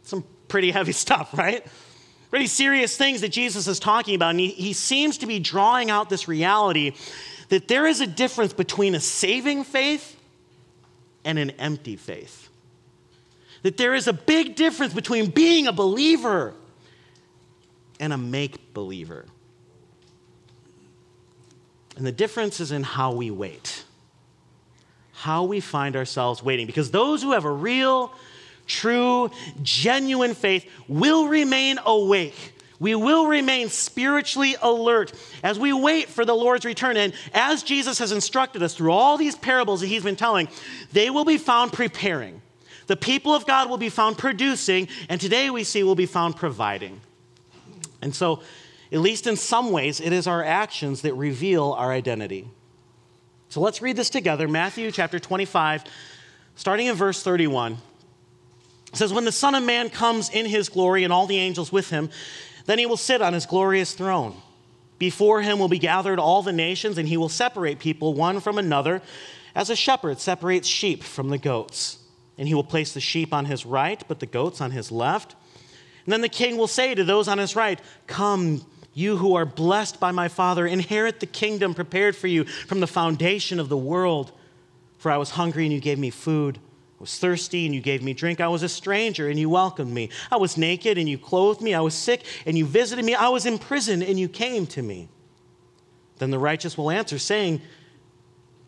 Some 0.03 0.25
pretty 0.49 0.73
heavy 0.73 0.91
stuff, 1.05 1.39
right? 1.39 1.65
Pretty 2.29 2.49
serious 2.49 2.97
things 2.97 3.21
that 3.21 3.29
Jesus 3.29 3.69
is 3.69 3.79
talking 3.79 4.17
about. 4.17 4.31
And 4.31 4.41
he, 4.41 4.49
he 4.49 4.73
seems 4.73 5.19
to 5.19 5.27
be 5.27 5.39
drawing 5.39 5.93
out 5.93 6.11
this 6.11 6.27
reality 6.27 6.95
that 7.49 7.69
there 7.69 7.87
is 7.87 8.01
a 8.01 8.07
difference 8.09 8.53
between 8.53 8.97
a 8.97 9.01
saving 9.01 9.63
faith 9.63 10.21
and 11.25 11.39
an 11.39 11.51
empty 11.51 11.95
faith. 11.95 12.49
That 13.63 13.77
there 13.77 13.95
is 13.95 14.09
a 14.09 14.13
big 14.13 14.57
difference 14.57 14.93
between 14.93 15.31
being 15.31 15.69
a 15.69 15.73
believer 15.73 16.53
and 18.01 18.13
a 18.13 18.19
make 18.19 18.75
believer. 18.75 19.27
And 21.97 22.07
the 22.07 22.13
difference 22.13 22.61
is 22.61 22.73
in 22.73 22.83
how 22.83 23.13
we 23.13 23.31
wait, 23.31 23.85
how 25.13 25.45
we 25.45 25.61
find 25.61 25.97
ourselves 25.97 26.43
waiting. 26.43 26.67
Because 26.67 26.91
those 26.91 27.23
who 27.23 27.33
have 27.33 27.45
a 27.45 27.51
real, 27.51 28.15
true, 28.67 29.31
genuine 29.63 30.35
faith 30.35 30.69
will 30.89 31.29
remain 31.29 31.79
awake. 31.85 32.55
We 32.81 32.97
will 32.97 33.27
remain 33.27 33.69
spiritually 33.69 34.57
alert 34.61 35.13
as 35.45 35.57
we 35.57 35.73
wait 35.73 36.09
for 36.09 36.25
the 36.25 36.35
Lord's 36.35 36.65
return. 36.65 36.97
And 36.97 37.13
as 37.33 37.63
Jesus 37.63 37.99
has 38.01 38.11
instructed 38.11 38.63
us 38.63 38.75
through 38.75 38.91
all 38.91 39.17
these 39.17 39.37
parables 39.37 39.83
that 39.83 39.87
he's 39.87 40.03
been 40.03 40.17
telling, 40.17 40.49
they 40.93 41.09
will 41.09 41.25
be 41.25 41.39
found 41.39 41.73
preparing. 41.73 42.43
The 42.89 42.97
people 42.97 43.35
of 43.35 43.47
God 43.47 43.71
will 43.71 43.79
be 43.79 43.89
found 43.89 44.19
producing, 44.19 44.89
and 45.09 45.21
today 45.21 45.49
we 45.51 45.63
see 45.63 45.85
will 45.85 45.95
be 45.95 46.07
found 46.07 46.35
providing. 46.35 47.01
And 48.03 48.13
so 48.13 48.43
at 48.93 49.01
least 49.01 49.27
in 49.27 49.37
some 49.37 49.71
ways, 49.71 50.01
it 50.01 50.13
is 50.13 50.27
our 50.27 50.45
actions 50.45 51.03
that 51.03 51.15
reveal 51.15 51.73
our 51.73 51.91
identity. 51.91 52.47
So 53.49 53.61
let's 53.61 53.81
read 53.81 53.97
this 53.97 54.11
together 54.11 54.47
Matthew 54.47 54.91
chapter 54.91 55.19
25, 55.19 55.85
starting 56.57 56.87
in 56.87 56.95
verse 56.95 57.23
31. 57.23 57.79
It 58.93 58.97
says, 58.97 59.13
When 59.13 59.25
the 59.25 59.33
Son 59.33 59.55
of 59.55 59.63
Man 59.63 59.89
comes 59.89 60.29
in 60.29 60.45
his 60.45 60.69
glory 60.69 61.05
and 61.05 61.13
all 61.13 61.27
the 61.27 61.39
angels 61.39 61.73
with 61.73 61.89
him, 61.89 62.11
then 62.67 62.79
he 62.79 62.87
will 62.87 62.99
sit 62.99 63.23
on 63.23 63.33
his 63.33 63.47
glorious 63.47 63.95
throne. 63.95 64.37
Before 64.99 65.43
him 65.43 65.59
will 65.59 65.69
be 65.69 65.79
gathered 65.79 66.19
all 66.19 66.43
the 66.43 66.53
nations, 66.53 66.99
and 66.99 67.09
he 67.09 67.17
will 67.17 67.31
separate 67.31 67.79
people 67.79 68.15
one 68.15 68.41
from 68.41 68.59
another, 68.59 69.03
as 69.55 69.71
a 69.71 69.77
shepherd 69.77 70.21
separates 70.21 70.69
sheep 70.69 71.03
from 71.03 71.31
the 71.31 71.39
goats. 71.39 71.99
And 72.39 72.47
he 72.47 72.55
will 72.55 72.65
place 72.65 72.93
the 72.93 73.01
sheep 73.01 73.33
on 73.33 73.47
his 73.47 73.67
right, 73.67 74.03
but 74.07 74.21
the 74.21 74.27
goats 74.27 74.61
on 74.61 74.71
his 74.71 74.93
left. 74.93 75.35
And 76.05 76.13
then 76.13 76.21
the 76.21 76.29
king 76.29 76.57
will 76.57 76.69
say 76.69 76.95
to 76.95 77.05
those 77.05 77.29
on 77.29 77.39
his 77.39 77.57
right, 77.57 77.81
Come, 78.07 78.65
you 78.95 79.17
who 79.17 79.35
are 79.35 79.47
blessed 79.47 79.99
by 79.99 80.13
my 80.13 80.29
Father, 80.29 80.67
inherit 80.67 81.21
the 81.21 81.27
kingdom 81.27 81.75
prepared 81.75 82.15
for 82.15 82.27
you 82.27 82.45
from 82.45 82.81
the 82.81 82.87
foundation 82.87 83.59
of 83.59 83.69
the 83.69 83.77
world. 83.77 84.33
For 84.99 85.11
I 85.11 85.17
was 85.17 85.31
hungry, 85.31 85.65
and 85.65 85.73
you 85.73 85.81
gave 85.81 85.99
me 85.99 86.11
food. 86.11 86.59
I 86.59 87.01
was 87.01 87.19
thirsty, 87.19 87.67
and 87.67 87.75
you 87.75 87.81
gave 87.81 88.03
me 88.03 88.13
drink. 88.13 88.41
I 88.41 88.49
was 88.49 88.63
a 88.63 88.69
stranger, 88.69 89.29
and 89.29 89.39
you 89.39 89.49
welcomed 89.49 89.93
me. 89.93 90.11
I 90.31 90.37
was 90.37 90.57
naked, 90.57 90.99
and 90.99 91.09
you 91.09 91.19
clothed 91.19 91.61
me. 91.61 91.75
I 91.75 91.81
was 91.81 91.95
sick, 91.95 92.25
and 92.47 92.57
you 92.57 92.67
visited 92.67 93.05
me. 93.05 93.15
I 93.15 93.29
was 93.29 93.47
in 93.47 93.59
prison, 93.59 94.03
and 94.03 94.21
you 94.21 94.29
came 94.29 94.67
to 94.69 94.83
me. 94.83 95.09
Then 96.19 96.31
the 96.31 96.39
righteous 96.39 96.77
will 96.77 96.91
answer, 96.91 97.19
saying, 97.19 97.63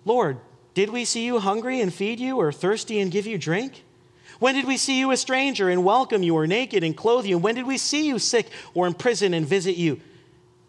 Lord, 0.05 0.39
did 0.73 0.91
we 0.91 1.05
see 1.05 1.25
you 1.25 1.39
hungry 1.39 1.81
and 1.81 1.95
feed 1.95 2.19
you, 2.19 2.39
or 2.39 2.51
thirsty 2.51 2.99
and 2.99 3.13
give 3.13 3.27
you 3.27 3.39
drink? 3.39 3.85
When 4.41 4.55
did 4.55 4.67
we 4.67 4.77
see 4.77 4.99
you 4.99 5.13
a 5.13 5.17
stranger 5.17 5.69
and 5.69 5.85
welcome 5.85 6.23
you, 6.23 6.35
or 6.35 6.47
naked 6.47 6.83
and 6.83 6.97
clothe 6.97 7.27
you? 7.27 7.39
When 7.39 7.55
did 7.55 7.67
we 7.67 7.79
see 7.79 8.09
you 8.09 8.19
sick 8.19 8.49
or 8.73 8.87
in 8.87 8.95
prison 8.95 9.35
and 9.35 9.47
visit 9.47 9.77
you? 9.77 10.01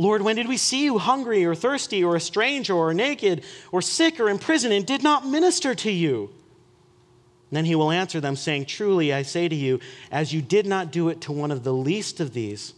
Lord, 0.00 0.22
when 0.22 0.36
did 0.36 0.48
we 0.48 0.56
see 0.56 0.84
you 0.84 0.96
hungry 0.96 1.44
or 1.44 1.54
thirsty 1.54 2.02
or 2.02 2.16
a 2.16 2.20
stranger 2.20 2.72
or 2.72 2.94
naked 2.94 3.44
or 3.70 3.82
sick 3.82 4.18
or 4.18 4.30
in 4.30 4.38
prison 4.38 4.72
and 4.72 4.86
did 4.86 5.02
not 5.02 5.26
minister 5.26 5.74
to 5.74 5.90
you? 5.90 6.30
then 7.52 7.64
he 7.64 7.74
will 7.74 7.90
answer 7.90 8.20
them, 8.20 8.36
saying, 8.36 8.64
Truly, 8.64 9.12
I 9.12 9.22
say 9.22 9.48
to 9.48 9.54
you, 9.54 9.80
as 10.10 10.32
you 10.32 10.40
did 10.40 10.66
not 10.66 10.90
do 10.90 11.08
it 11.08 11.20
to 11.22 11.32
one 11.32 11.50
of 11.50 11.64
the 11.64 11.72
least 11.72 12.20
of 12.20 12.32
these, 12.32 12.74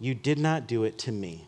you 0.00 0.14
did 0.14 0.38
not 0.38 0.66
do 0.66 0.84
it 0.84 0.98
to 0.98 1.12
me. 1.12 1.46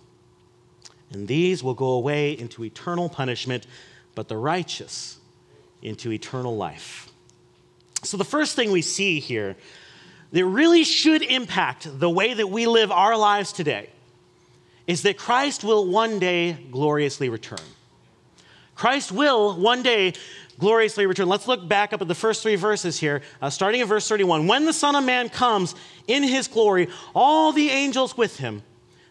And 1.10 1.28
these 1.28 1.62
will 1.62 1.74
go 1.74 1.88
away 1.88 2.32
into 2.32 2.64
eternal 2.64 3.08
punishment 3.08 3.66
but 4.14 4.28
the 4.28 4.36
righteous 4.36 5.18
into 5.82 6.12
eternal 6.12 6.56
life. 6.56 7.10
So, 8.02 8.16
the 8.16 8.24
first 8.24 8.56
thing 8.56 8.70
we 8.70 8.80
see 8.80 9.20
here 9.20 9.56
that 10.30 10.46
really 10.46 10.84
should 10.84 11.20
impact 11.20 11.88
the 11.98 12.08
way 12.08 12.32
that 12.32 12.48
we 12.48 12.66
live 12.66 12.90
our 12.92 13.16
lives 13.16 13.52
today 13.52 13.90
is 14.86 15.02
that 15.02 15.16
Christ 15.16 15.64
will 15.64 15.86
one 15.86 16.18
day 16.18 16.52
gloriously 16.70 17.28
return. 17.28 17.58
Christ 18.74 19.12
will 19.12 19.54
one 19.54 19.82
day 19.82 20.14
gloriously 20.58 21.06
return. 21.06 21.28
Let's 21.28 21.48
look 21.48 21.66
back 21.66 21.92
up 21.92 22.02
at 22.02 22.08
the 22.08 22.14
first 22.14 22.42
three 22.42 22.56
verses 22.56 22.98
here, 22.98 23.22
uh, 23.40 23.50
starting 23.50 23.80
in 23.80 23.86
verse 23.86 24.08
31. 24.08 24.46
When 24.46 24.64
the 24.64 24.72
Son 24.72 24.96
of 24.96 25.04
Man 25.04 25.28
comes 25.28 25.74
in 26.06 26.22
his 26.22 26.48
glory, 26.48 26.88
all 27.14 27.52
the 27.52 27.70
angels 27.70 28.16
with 28.16 28.38
him, 28.38 28.62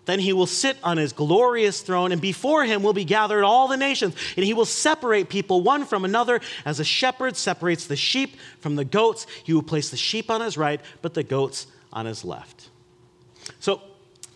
then 0.05 0.19
he 0.19 0.33
will 0.33 0.47
sit 0.47 0.77
on 0.83 0.97
his 0.97 1.13
glorious 1.13 1.81
throne, 1.81 2.11
and 2.11 2.21
before 2.21 2.65
him 2.65 2.81
will 2.81 2.93
be 2.93 3.05
gathered 3.05 3.43
all 3.43 3.67
the 3.67 3.77
nations, 3.77 4.15
and 4.35 4.43
he 4.43 4.53
will 4.53 4.65
separate 4.65 5.29
people 5.29 5.61
one 5.61 5.85
from 5.85 6.03
another 6.05 6.41
as 6.65 6.79
a 6.79 6.83
shepherd 6.83 7.37
separates 7.37 7.85
the 7.85 7.95
sheep 7.95 8.37
from 8.59 8.75
the 8.75 8.85
goats. 8.85 9.27
He 9.43 9.53
will 9.53 9.61
place 9.61 9.89
the 9.89 9.97
sheep 9.97 10.31
on 10.31 10.41
his 10.41 10.57
right, 10.57 10.81
but 11.01 11.13
the 11.13 11.23
goats 11.23 11.67
on 11.93 12.07
his 12.07 12.25
left. 12.25 12.69
So, 13.59 13.81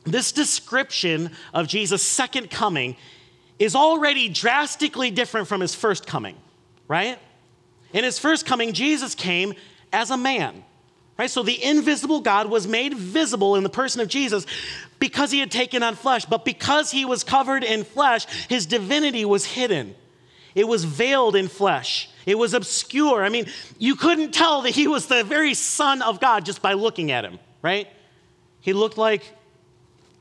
this 0.05 0.31
description 0.31 1.31
of 1.53 1.67
Jesus' 1.67 2.03
second 2.03 2.49
coming 2.49 2.95
is 3.59 3.75
already 3.75 4.29
drastically 4.29 5.11
different 5.11 5.47
from 5.47 5.61
his 5.61 5.73
first 5.73 6.05
coming, 6.07 6.35
right? 6.87 7.19
In 7.93 8.03
his 8.03 8.19
first 8.19 8.45
coming, 8.45 8.73
Jesus 8.73 9.15
came 9.15 9.53
as 9.91 10.11
a 10.11 10.17
man. 10.17 10.63
Right? 11.17 11.29
So 11.29 11.43
the 11.43 11.63
invisible 11.63 12.19
God 12.19 12.49
was 12.49 12.67
made 12.67 12.93
visible 12.93 13.55
in 13.55 13.63
the 13.63 13.69
person 13.69 14.01
of 14.01 14.09
Jesus 14.09 14.45
because 14.99 15.31
he 15.31 15.39
had 15.39 15.49
taken 15.49 15.81
on 15.81 15.95
flesh. 15.95 16.25
But 16.25 16.43
because 16.43 16.91
he 16.91 17.05
was 17.05 17.23
covered 17.23 17.63
in 17.63 17.85
flesh, 17.85 18.25
his 18.49 18.65
divinity 18.65 19.23
was 19.23 19.45
hidden. 19.45 19.95
It 20.55 20.67
was 20.67 20.83
veiled 20.83 21.37
in 21.37 21.47
flesh. 21.47 22.09
It 22.25 22.37
was 22.37 22.53
obscure. 22.53 23.23
I 23.23 23.29
mean, 23.29 23.45
you 23.77 23.95
couldn't 23.95 24.33
tell 24.33 24.63
that 24.63 24.71
he 24.71 24.87
was 24.87 25.07
the 25.07 25.23
very 25.23 25.53
Son 25.53 26.01
of 26.01 26.19
God 26.19 26.45
just 26.45 26.61
by 26.61 26.73
looking 26.73 27.11
at 27.11 27.23
him, 27.23 27.39
right? 27.61 27.87
He 28.59 28.73
looked 28.73 28.97
like 28.97 29.33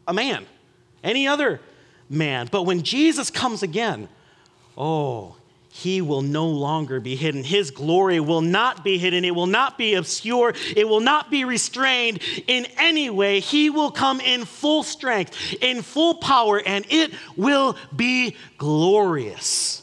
a 0.07 0.13
man, 0.13 0.47
any 1.03 1.27
other 1.27 1.61
man. 2.09 2.49
But 2.51 2.63
when 2.63 2.83
Jesus 2.83 3.31
comes 3.31 3.63
again, 3.63 4.09
oh, 4.77 5.37
he 5.75 6.01
will 6.01 6.23
no 6.23 6.47
longer 6.47 7.01
be 7.01 7.17
hidden. 7.17 7.43
His 7.43 7.73
glory 7.73 8.21
will 8.21 8.43
not 8.43 8.85
be 8.85 8.97
hidden. 8.97 9.25
It 9.25 9.35
will 9.35 9.49
not 9.49 9.77
be 9.77 9.95
obscure. 9.95 10.55
It 10.77 10.89
will 10.89 11.01
not 11.01 11.33
be 11.33 11.45
restrained 11.45 12.23
in 12.47 12.67
any 12.79 13.11
way. 13.11 13.41
He 13.41 13.71
will 13.71 13.91
come 13.91 14.21
in 14.21 14.45
full 14.45 14.85
strength, 14.85 15.55
in 15.61 15.83
full 15.83 16.15
power, 16.15 16.63
and 16.65 16.87
it 16.91 17.13
will 17.37 17.77
be 17.95 18.37
glorious. 18.57 19.83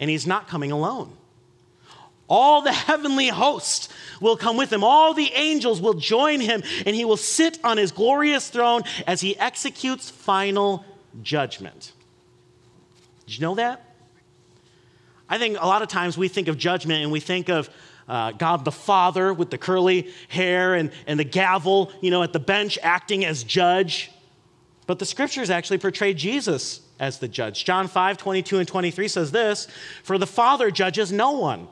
And 0.00 0.10
he's 0.10 0.26
not 0.26 0.48
coming 0.48 0.72
alone. 0.72 1.12
All 2.28 2.60
the 2.62 2.72
heavenly 2.72 3.28
hosts 3.28 3.88
will 4.20 4.36
come 4.36 4.56
with 4.56 4.72
him. 4.72 4.84
All 4.84 5.14
the 5.14 5.32
angels 5.32 5.80
will 5.80 5.94
join 5.94 6.40
him, 6.40 6.62
and 6.84 6.94
he 6.94 7.04
will 7.04 7.16
sit 7.16 7.58
on 7.64 7.76
his 7.76 7.92
glorious 7.92 8.48
throne 8.48 8.82
as 9.06 9.20
he 9.20 9.38
executes 9.38 10.10
final 10.10 10.84
judgment. 11.22 11.92
Did 13.26 13.38
you 13.38 13.42
know 13.42 13.54
that? 13.56 13.82
I 15.28 15.38
think 15.38 15.58
a 15.60 15.66
lot 15.66 15.82
of 15.82 15.88
times 15.88 16.16
we 16.16 16.28
think 16.28 16.48
of 16.48 16.56
judgment 16.56 17.02
and 17.02 17.10
we 17.10 17.20
think 17.20 17.48
of 17.48 17.68
uh, 18.08 18.30
God 18.32 18.64
the 18.64 18.72
Father 18.72 19.34
with 19.34 19.50
the 19.50 19.58
curly 19.58 20.12
hair 20.28 20.74
and, 20.74 20.92
and 21.06 21.18
the 21.18 21.24
gavel, 21.24 21.90
you 22.00 22.10
know, 22.10 22.22
at 22.22 22.32
the 22.32 22.38
bench 22.38 22.78
acting 22.82 23.24
as 23.24 23.42
judge. 23.42 24.12
But 24.86 25.00
the 25.00 25.06
scriptures 25.06 25.50
actually 25.50 25.78
portray 25.78 26.14
Jesus 26.14 26.80
as 27.00 27.18
the 27.18 27.26
judge. 27.26 27.64
John 27.64 27.88
5, 27.88 28.16
22 28.16 28.58
and 28.58 28.68
23 28.68 29.08
says 29.08 29.32
this 29.32 29.66
For 30.04 30.18
the 30.18 30.26
Father 30.26 30.70
judges 30.70 31.10
no 31.10 31.32
one, 31.32 31.66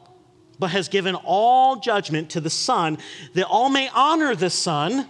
but 0.59 0.71
has 0.71 0.89
given 0.89 1.15
all 1.15 1.77
judgment 1.77 2.31
to 2.31 2.41
the 2.41 2.51
Son, 2.51 2.99
that 3.35 3.47
all 3.47 3.69
may 3.69 3.89
honor 3.95 4.35
the 4.35 4.51
Son 4.51 5.09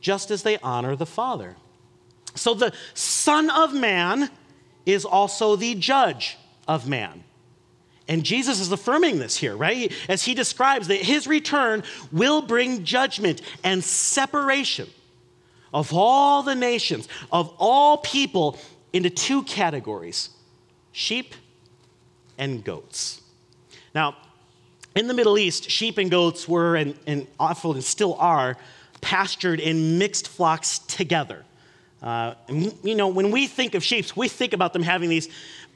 just 0.00 0.30
as 0.30 0.42
they 0.42 0.58
honor 0.58 0.96
the 0.96 1.06
Father. 1.06 1.56
So 2.34 2.54
the 2.54 2.72
Son 2.94 3.50
of 3.50 3.74
Man 3.74 4.30
is 4.84 5.04
also 5.04 5.56
the 5.56 5.74
judge 5.74 6.38
of 6.68 6.88
man. 6.88 7.24
And 8.08 8.22
Jesus 8.24 8.60
is 8.60 8.70
affirming 8.70 9.18
this 9.18 9.36
here, 9.36 9.56
right? 9.56 9.92
As 10.08 10.22
he 10.22 10.34
describes 10.34 10.88
that 10.88 10.98
his 10.98 11.26
return 11.26 11.82
will 12.12 12.40
bring 12.40 12.84
judgment 12.84 13.42
and 13.64 13.82
separation 13.82 14.88
of 15.74 15.92
all 15.92 16.42
the 16.42 16.54
nations, 16.54 17.08
of 17.32 17.52
all 17.58 17.98
people, 17.98 18.58
into 18.92 19.10
two 19.10 19.42
categories 19.42 20.30
sheep 20.92 21.34
and 22.38 22.64
goats. 22.64 23.20
Now, 23.94 24.16
in 24.96 25.06
the 25.06 25.14
Middle 25.14 25.38
East, 25.38 25.70
sheep 25.70 25.98
and 25.98 26.10
goats 26.10 26.48
were, 26.48 26.74
and, 26.74 26.96
and 27.06 27.26
still 27.80 28.14
are, 28.14 28.56
pastured 29.00 29.60
in 29.60 29.98
mixed 29.98 30.26
flocks 30.26 30.78
together. 30.80 31.44
Uh, 32.02 32.34
and, 32.48 32.74
you 32.82 32.94
know, 32.94 33.08
when 33.08 33.30
we 33.30 33.46
think 33.46 33.74
of 33.74 33.84
sheep, 33.84 34.16
we 34.16 34.28
think 34.28 34.52
about 34.52 34.72
them 34.72 34.82
having 34.82 35.08
these 35.08 35.28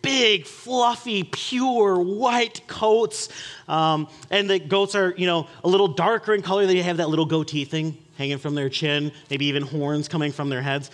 big, 0.03 0.47
fluffy, 0.47 1.25
pure 1.25 2.01
white 2.01 2.67
coats. 2.67 3.29
Um, 3.69 4.09
and 4.31 4.49
the 4.49 4.59
goats 4.59 4.95
are, 4.95 5.15
you 5.17 5.27
know, 5.27 5.49
a 5.63 5.69
little 5.69 5.89
darker 5.89 6.35
in 6.35 6.41
color. 6.41 6.67
They 6.67 6.81
have 6.83 6.97
that 6.97 7.11
little 7.11 7.27
goatee 7.27 7.67
thing 7.67 7.99
hanging 8.17 8.39
from 8.39 8.55
their 8.55 8.69
chin, 8.69 9.13
maybe 9.29 9.47
even 9.47 9.63
horns 9.63 10.09
coming 10.09 10.33
from 10.33 10.49
their 10.49 10.63
heads. 10.63 10.91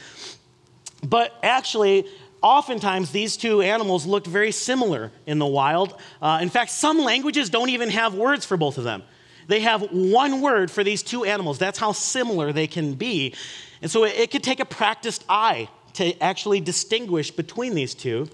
But 1.02 1.32
actually, 1.42 2.06
oftentimes 2.46 3.10
these 3.10 3.36
two 3.36 3.60
animals 3.60 4.06
looked 4.06 4.28
very 4.28 4.52
similar 4.52 5.10
in 5.26 5.40
the 5.40 5.46
wild. 5.46 6.00
Uh, 6.22 6.38
in 6.40 6.48
fact, 6.48 6.70
some 6.70 6.98
languages 7.00 7.50
don't 7.50 7.70
even 7.70 7.90
have 7.90 8.14
words 8.14 8.46
for 8.46 8.56
both 8.56 8.78
of 8.78 8.84
them. 8.84 9.02
they 9.48 9.60
have 9.60 9.82
one 9.92 10.40
word 10.40 10.70
for 10.70 10.82
these 10.82 11.02
two 11.02 11.24
animals. 11.24 11.58
That's 11.58 11.78
how 11.78 11.92
similar 11.92 12.52
they 12.52 12.66
can 12.66 12.94
be. 12.94 13.34
And 13.82 13.90
so 13.90 14.04
it, 14.04 14.14
it 14.16 14.30
could 14.30 14.42
take 14.42 14.60
a 14.60 14.64
practiced 14.64 15.24
eye 15.28 15.68
to 15.94 16.20
actually 16.22 16.60
distinguish 16.60 17.30
between 17.30 17.74
these 17.74 17.94
two. 17.94 18.28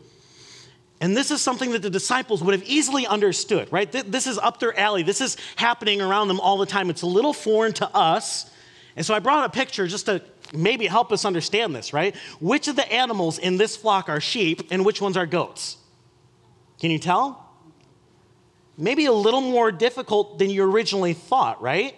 And 1.01 1.17
this 1.17 1.31
is 1.31 1.41
something 1.41 1.73
that 1.73 1.83
the 1.83 1.91
disciples 1.91 2.43
would 2.43 2.55
have 2.55 2.69
easily 2.69 3.07
understood, 3.07 3.73
right? 3.73 3.91
This 3.91 4.27
is 4.27 4.39
up 4.39 4.61
their 4.61 4.79
alley. 4.79 5.03
This 5.03 5.21
is 5.21 5.37
happening 5.57 6.01
around 6.01 6.29
them 6.29 6.41
all 6.41 6.59
the 6.59 6.67
time. 6.67 6.91
It's 6.91 7.03
a 7.03 7.07
little 7.07 7.33
foreign 7.33 7.73
to 7.75 7.89
us. 7.95 8.51
And 8.97 9.05
so 9.05 9.15
I 9.15 9.19
brought 9.19 9.45
a 9.45 9.53
picture 9.53 9.87
just 9.87 10.07
to 10.07 10.23
maybe 10.53 10.87
help 10.87 11.13
us 11.13 11.25
understand 11.25 11.75
this, 11.75 11.93
right? 11.93 12.15
Which 12.41 12.69
of 12.69 12.77
the 12.77 12.91
animals 12.93 13.39
in 13.39 13.57
this 13.57 13.77
flock 13.77 14.09
are 14.09 14.21
sheep 14.21 14.69
and 14.71 14.85
which 14.85 15.01
ones 15.01 15.17
are 15.17 15.27
goats? 15.27 15.79
Can 16.79 16.91
you 16.91 16.99
tell? 16.99 17.51
Maybe 18.77 19.07
a 19.07 19.13
little 19.13 19.41
more 19.41 19.71
difficult 19.73 20.39
than 20.39 20.51
you 20.51 20.65
originally 20.65 21.15
thought, 21.15 21.61
right? 21.63 21.95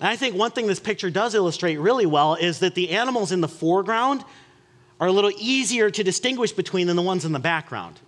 And 0.00 0.08
I 0.08 0.16
think 0.16 0.34
one 0.34 0.50
thing 0.50 0.66
this 0.66 0.80
picture 0.80 1.10
does 1.10 1.34
illustrate 1.34 1.76
really 1.76 2.06
well 2.06 2.34
is 2.34 2.60
that 2.60 2.74
the 2.74 2.90
animals 2.90 3.32
in 3.32 3.40
the 3.40 3.48
foreground 3.48 4.24
are 4.98 5.08
a 5.08 5.12
little 5.12 5.32
easier 5.38 5.90
to 5.90 6.02
distinguish 6.02 6.52
between 6.52 6.86
than 6.86 6.96
the 6.96 7.02
ones 7.02 7.24
in 7.24 7.32
the 7.32 7.38
background. 7.38 8.00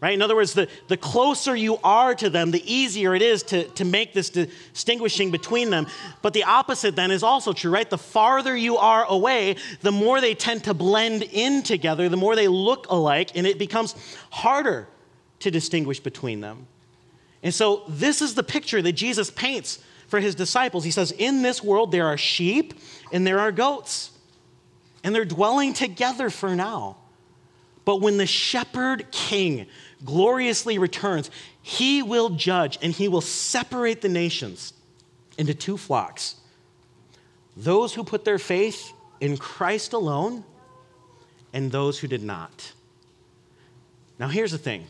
Right? 0.00 0.12
In 0.12 0.20
other 0.20 0.36
words, 0.36 0.52
the, 0.52 0.68
the 0.88 0.96
closer 0.96 1.56
you 1.56 1.78
are 1.82 2.14
to 2.16 2.28
them, 2.28 2.50
the 2.50 2.62
easier 2.70 3.14
it 3.14 3.22
is 3.22 3.42
to, 3.44 3.64
to 3.64 3.84
make 3.84 4.12
this 4.12 4.28
distinguishing 4.28 5.30
between 5.30 5.70
them. 5.70 5.86
But 6.20 6.34
the 6.34 6.44
opposite 6.44 6.94
then 6.96 7.10
is 7.10 7.22
also 7.22 7.54
true, 7.54 7.70
right? 7.70 7.88
The 7.88 7.96
farther 7.96 8.54
you 8.54 8.76
are 8.76 9.06
away, 9.06 9.56
the 9.80 9.92
more 9.92 10.20
they 10.20 10.34
tend 10.34 10.64
to 10.64 10.74
blend 10.74 11.22
in 11.22 11.62
together, 11.62 12.10
the 12.10 12.16
more 12.18 12.36
they 12.36 12.48
look 12.48 12.86
alike, 12.90 13.30
and 13.34 13.46
it 13.46 13.58
becomes 13.58 13.94
harder 14.30 14.86
to 15.40 15.50
distinguish 15.50 15.98
between 15.98 16.42
them. 16.42 16.66
And 17.42 17.54
so, 17.54 17.84
this 17.88 18.20
is 18.20 18.34
the 18.34 18.42
picture 18.42 18.82
that 18.82 18.92
Jesus 18.92 19.30
paints 19.30 19.78
for 20.08 20.20
his 20.20 20.34
disciples. 20.34 20.84
He 20.84 20.90
says, 20.90 21.12
In 21.12 21.42
this 21.42 21.62
world, 21.62 21.90
there 21.90 22.06
are 22.06 22.18
sheep 22.18 22.74
and 23.12 23.26
there 23.26 23.38
are 23.38 23.52
goats 23.52 24.10
and 25.04 25.14
they're 25.14 25.24
dwelling 25.24 25.72
together 25.72 26.30
for 26.30 26.54
now. 26.54 26.96
But 27.84 28.00
when 28.00 28.16
the 28.16 28.26
shepherd 28.26 29.12
king 29.12 29.66
gloriously 30.04 30.78
returns, 30.78 31.30
he 31.62 32.02
will 32.02 32.30
judge 32.30 32.78
and 32.82 32.92
he 32.92 33.08
will 33.08 33.20
separate 33.20 34.00
the 34.00 34.08
nations 34.08 34.72
into 35.38 35.54
two 35.54 35.76
flocks 35.76 36.36
those 37.56 37.94
who 37.94 38.04
put 38.04 38.24
their 38.24 38.38
faith 38.38 38.92
in 39.20 39.36
Christ 39.36 39.94
alone 39.94 40.44
and 41.54 41.72
those 41.72 41.98
who 41.98 42.06
did 42.06 42.22
not. 42.22 42.72
Now, 44.18 44.28
here's 44.28 44.52
the 44.52 44.58
thing 44.58 44.86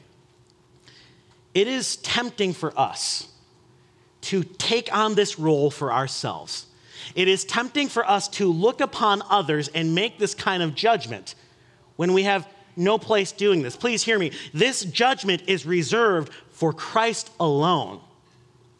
it 1.54 1.68
is 1.68 1.96
tempting 1.96 2.52
for 2.52 2.78
us 2.78 3.28
to 4.22 4.42
take 4.42 4.94
on 4.94 5.14
this 5.14 5.38
role 5.38 5.70
for 5.70 5.92
ourselves. 5.92 6.66
It 7.14 7.28
is 7.28 7.44
tempting 7.44 7.88
for 7.88 8.08
us 8.08 8.26
to 8.30 8.52
look 8.52 8.80
upon 8.80 9.22
others 9.30 9.68
and 9.68 9.94
make 9.94 10.18
this 10.18 10.34
kind 10.34 10.62
of 10.62 10.74
judgment 10.74 11.36
when 11.94 12.12
we 12.12 12.24
have 12.24 12.48
no 12.76 12.98
place 12.98 13.32
doing 13.32 13.62
this. 13.62 13.76
Please 13.76 14.02
hear 14.02 14.18
me. 14.18 14.32
This 14.52 14.82
judgment 14.84 15.42
is 15.46 15.64
reserved 15.66 16.30
for 16.50 16.72
Christ 16.72 17.30
alone. 17.40 18.00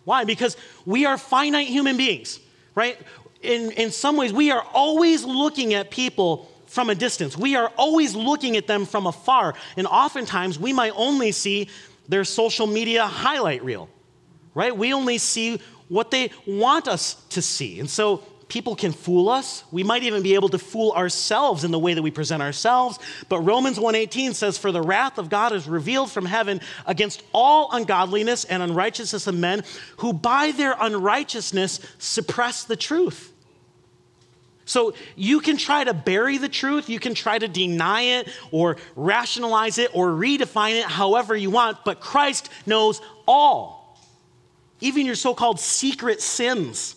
Why? 0.05 0.25
Because 0.25 0.57
we 0.85 1.05
are 1.07 1.19
finite 1.19 1.67
human 1.67 1.97
beings, 1.97 2.39
right? 2.75 2.99
In, 3.43 3.73
in 3.73 3.91
some 3.91 4.17
ways, 4.17 4.33
we 4.33 4.51
are 4.51 4.65
always 4.73 5.25
looking 5.25 5.75
at 5.75 5.91
people 5.91 6.51
from 6.67 6.91
a 6.91 6.95
distance. 6.95 7.37
We 7.37 7.57
are 7.57 7.73
always 7.77 8.15
looking 8.15 8.57
at 8.57 8.67
them 8.67 8.85
from 8.85 9.07
afar. 9.07 9.55
And 9.77 9.87
oftentimes, 9.87 10.59
we 10.59 10.73
might 10.73 10.93
only 10.95 11.33
see 11.33 11.69
their 12.09 12.25
social 12.25 12.67
media 12.67 13.07
highlight 13.07 13.65
reel, 13.65 13.89
right? 14.55 14.77
We 14.77 14.93
only 14.93 15.19
see 15.19 15.61
what 15.89 16.11
they 16.11 16.31
want 16.47 16.89
us 16.89 17.15
to 17.31 17.43
see. 17.43 17.81
And 17.81 17.89
so 17.89 18.23
people 18.49 18.77
can 18.77 18.93
fool 18.93 19.29
us. 19.29 19.65
We 19.73 19.83
might 19.83 20.05
even 20.05 20.23
be 20.23 20.35
able 20.35 20.49
to 20.51 20.59
fool 20.59 20.93
ourselves 20.93 21.65
in 21.65 21.73
the 21.73 21.79
way 21.79 21.95
that 21.95 22.03
we 22.03 22.11
present 22.11 22.43
ourselves. 22.43 22.99
But 23.29 23.41
Romans 23.41 23.79
1:18 23.79 24.35
says 24.35 24.57
for 24.57 24.71
the 24.71 24.83
wrath 24.83 25.19
of 25.19 25.29
God 25.29 25.53
is 25.53 25.67
revealed 25.67 26.11
from 26.11 26.27
heaven 26.27 26.61
against 26.87 27.23
all 27.33 27.69
ungodliness 27.73 28.45
and 28.45 28.63
unrighteousness 28.63 29.27
of 29.27 29.35
men 29.35 29.65
who 29.99 30.13
by 30.13 30.53
their 30.53 30.77
unrighteousness 30.79 31.81
suppress 31.99 32.65
the 32.65 32.77
truth. 32.77 33.33
So 34.65 34.95
you 35.15 35.39
can 35.41 35.57
try 35.57 35.85
to 35.85 35.95
bury 35.95 36.39
the 36.39 36.49
truth, 36.49 36.89
you 36.89 36.99
can 36.99 37.15
try 37.15 37.39
to 37.39 37.47
deny 37.47 38.03
it 38.03 38.29
or 38.51 38.77
rationalize 38.97 39.79
it 39.79 39.93
or 39.95 40.09
redefine 40.09 40.81
it 40.81 40.87
however 40.87 41.37
you 41.37 41.51
want, 41.51 41.79
but 41.85 42.01
Christ 42.01 42.51
knows 42.67 43.01
all. 43.29 43.97
Even 44.81 45.07
your 45.07 45.15
so 45.15 45.35
called 45.35 45.61
secret 45.61 46.21
sins, 46.21 46.96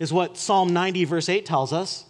is 0.00 0.12
what 0.12 0.36
Psalm 0.36 0.72
90, 0.72 1.04
verse 1.04 1.28
8 1.28 1.46
tells 1.46 1.72
us. 1.72 2.06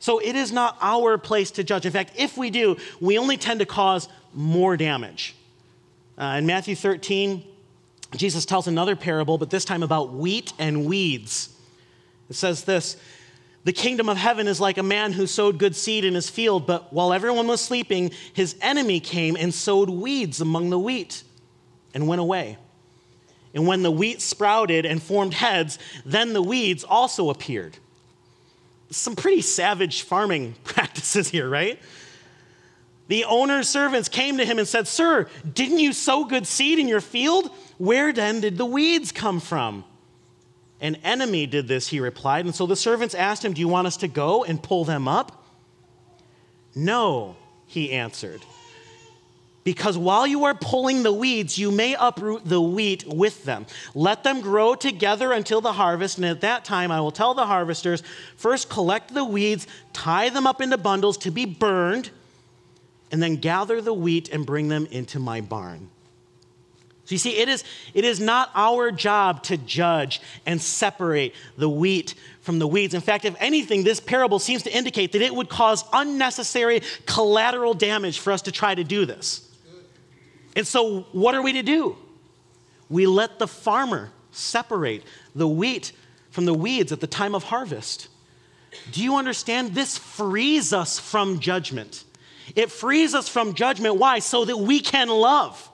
So 0.00 0.18
it 0.18 0.34
is 0.34 0.50
not 0.50 0.76
our 0.80 1.18
place 1.18 1.50
to 1.52 1.64
judge. 1.64 1.86
In 1.86 1.92
fact, 1.92 2.12
if 2.16 2.36
we 2.36 2.50
do, 2.50 2.76
we 3.00 3.18
only 3.18 3.36
tend 3.36 3.60
to 3.60 3.66
cause 3.66 4.08
more 4.32 4.76
damage. 4.76 5.36
Uh, 6.16 6.36
in 6.38 6.46
Matthew 6.46 6.74
13, 6.74 7.44
Jesus 8.16 8.44
tells 8.44 8.66
another 8.66 8.96
parable, 8.96 9.38
but 9.38 9.50
this 9.50 9.64
time 9.64 9.82
about 9.82 10.14
wheat 10.14 10.52
and 10.58 10.86
weeds. 10.86 11.50
It 12.30 12.36
says 12.36 12.64
this 12.64 12.96
The 13.64 13.72
kingdom 13.72 14.08
of 14.08 14.16
heaven 14.16 14.46
is 14.46 14.60
like 14.60 14.78
a 14.78 14.82
man 14.82 15.12
who 15.12 15.26
sowed 15.26 15.58
good 15.58 15.76
seed 15.76 16.04
in 16.04 16.14
his 16.14 16.30
field, 16.30 16.66
but 16.66 16.92
while 16.92 17.12
everyone 17.12 17.46
was 17.46 17.60
sleeping, 17.60 18.12
his 18.32 18.56
enemy 18.62 19.00
came 19.00 19.36
and 19.36 19.52
sowed 19.52 19.90
weeds 19.90 20.40
among 20.40 20.70
the 20.70 20.78
wheat 20.78 21.22
and 21.92 22.08
went 22.08 22.20
away. 22.20 22.56
And 23.58 23.66
when 23.66 23.82
the 23.82 23.90
wheat 23.90 24.22
sprouted 24.22 24.86
and 24.86 25.02
formed 25.02 25.34
heads, 25.34 25.80
then 26.04 26.32
the 26.32 26.40
weeds 26.40 26.84
also 26.84 27.28
appeared. 27.28 27.76
Some 28.90 29.16
pretty 29.16 29.40
savage 29.40 30.02
farming 30.02 30.54
practices 30.62 31.28
here, 31.28 31.48
right? 31.48 31.80
The 33.08 33.24
owner's 33.24 33.68
servants 33.68 34.08
came 34.08 34.38
to 34.38 34.44
him 34.44 34.60
and 34.60 34.68
said, 34.68 34.86
Sir, 34.86 35.26
didn't 35.54 35.80
you 35.80 35.92
sow 35.92 36.24
good 36.24 36.46
seed 36.46 36.78
in 36.78 36.86
your 36.86 37.00
field? 37.00 37.50
Where 37.78 38.12
then 38.12 38.40
did 38.40 38.58
the 38.58 38.64
weeds 38.64 39.10
come 39.10 39.40
from? 39.40 39.84
An 40.80 40.94
enemy 41.02 41.48
did 41.48 41.66
this, 41.66 41.88
he 41.88 41.98
replied. 41.98 42.44
And 42.44 42.54
so 42.54 42.64
the 42.64 42.76
servants 42.76 43.12
asked 43.12 43.44
him, 43.44 43.54
Do 43.54 43.60
you 43.60 43.66
want 43.66 43.88
us 43.88 43.96
to 43.96 44.06
go 44.06 44.44
and 44.44 44.62
pull 44.62 44.84
them 44.84 45.08
up? 45.08 45.44
No, 46.76 47.34
he 47.66 47.90
answered. 47.90 48.40
Because 49.68 49.98
while 49.98 50.26
you 50.26 50.44
are 50.44 50.54
pulling 50.54 51.02
the 51.02 51.12
weeds, 51.12 51.58
you 51.58 51.70
may 51.70 51.94
uproot 52.00 52.42
the 52.42 52.58
wheat 52.58 53.06
with 53.06 53.44
them. 53.44 53.66
Let 53.94 54.24
them 54.24 54.40
grow 54.40 54.74
together 54.74 55.30
until 55.30 55.60
the 55.60 55.74
harvest, 55.74 56.16
and 56.16 56.24
at 56.24 56.40
that 56.40 56.64
time 56.64 56.90
I 56.90 57.02
will 57.02 57.10
tell 57.10 57.34
the 57.34 57.44
harvesters 57.44 58.02
first 58.36 58.70
collect 58.70 59.12
the 59.12 59.26
weeds, 59.26 59.66
tie 59.92 60.30
them 60.30 60.46
up 60.46 60.62
into 60.62 60.78
bundles 60.78 61.18
to 61.18 61.30
be 61.30 61.44
burned, 61.44 62.08
and 63.12 63.22
then 63.22 63.36
gather 63.36 63.82
the 63.82 63.92
wheat 63.92 64.30
and 64.30 64.46
bring 64.46 64.68
them 64.68 64.86
into 64.86 65.18
my 65.18 65.42
barn. 65.42 65.90
So 67.04 67.12
you 67.12 67.18
see, 67.18 67.36
it 67.36 67.50
is, 67.50 67.62
it 67.92 68.06
is 68.06 68.20
not 68.20 68.50
our 68.54 68.90
job 68.90 69.42
to 69.44 69.58
judge 69.58 70.22
and 70.46 70.62
separate 70.62 71.34
the 71.58 71.68
wheat 71.68 72.14
from 72.40 72.58
the 72.58 72.66
weeds. 72.66 72.94
In 72.94 73.02
fact, 73.02 73.26
if 73.26 73.36
anything, 73.38 73.84
this 73.84 74.00
parable 74.00 74.38
seems 74.38 74.62
to 74.62 74.74
indicate 74.74 75.12
that 75.12 75.20
it 75.20 75.34
would 75.34 75.50
cause 75.50 75.84
unnecessary 75.92 76.80
collateral 77.04 77.74
damage 77.74 78.18
for 78.18 78.32
us 78.32 78.40
to 78.40 78.50
try 78.50 78.74
to 78.74 78.82
do 78.82 79.04
this. 79.04 79.44
And 80.58 80.66
so, 80.66 81.02
what 81.12 81.36
are 81.36 81.42
we 81.42 81.52
to 81.52 81.62
do? 81.62 81.96
We 82.90 83.06
let 83.06 83.38
the 83.38 83.46
farmer 83.46 84.10
separate 84.32 85.04
the 85.32 85.46
wheat 85.46 85.92
from 86.30 86.46
the 86.46 86.52
weeds 86.52 86.90
at 86.90 86.98
the 86.98 87.06
time 87.06 87.36
of 87.36 87.44
harvest. 87.44 88.08
Do 88.90 89.00
you 89.00 89.14
understand? 89.14 89.76
This 89.76 89.96
frees 89.96 90.72
us 90.72 90.98
from 90.98 91.38
judgment. 91.38 92.02
It 92.56 92.72
frees 92.72 93.14
us 93.14 93.28
from 93.28 93.54
judgment. 93.54 93.98
Why? 93.98 94.18
So 94.18 94.44
that 94.46 94.56
we 94.56 94.80
can 94.80 95.08
love. 95.08 95.70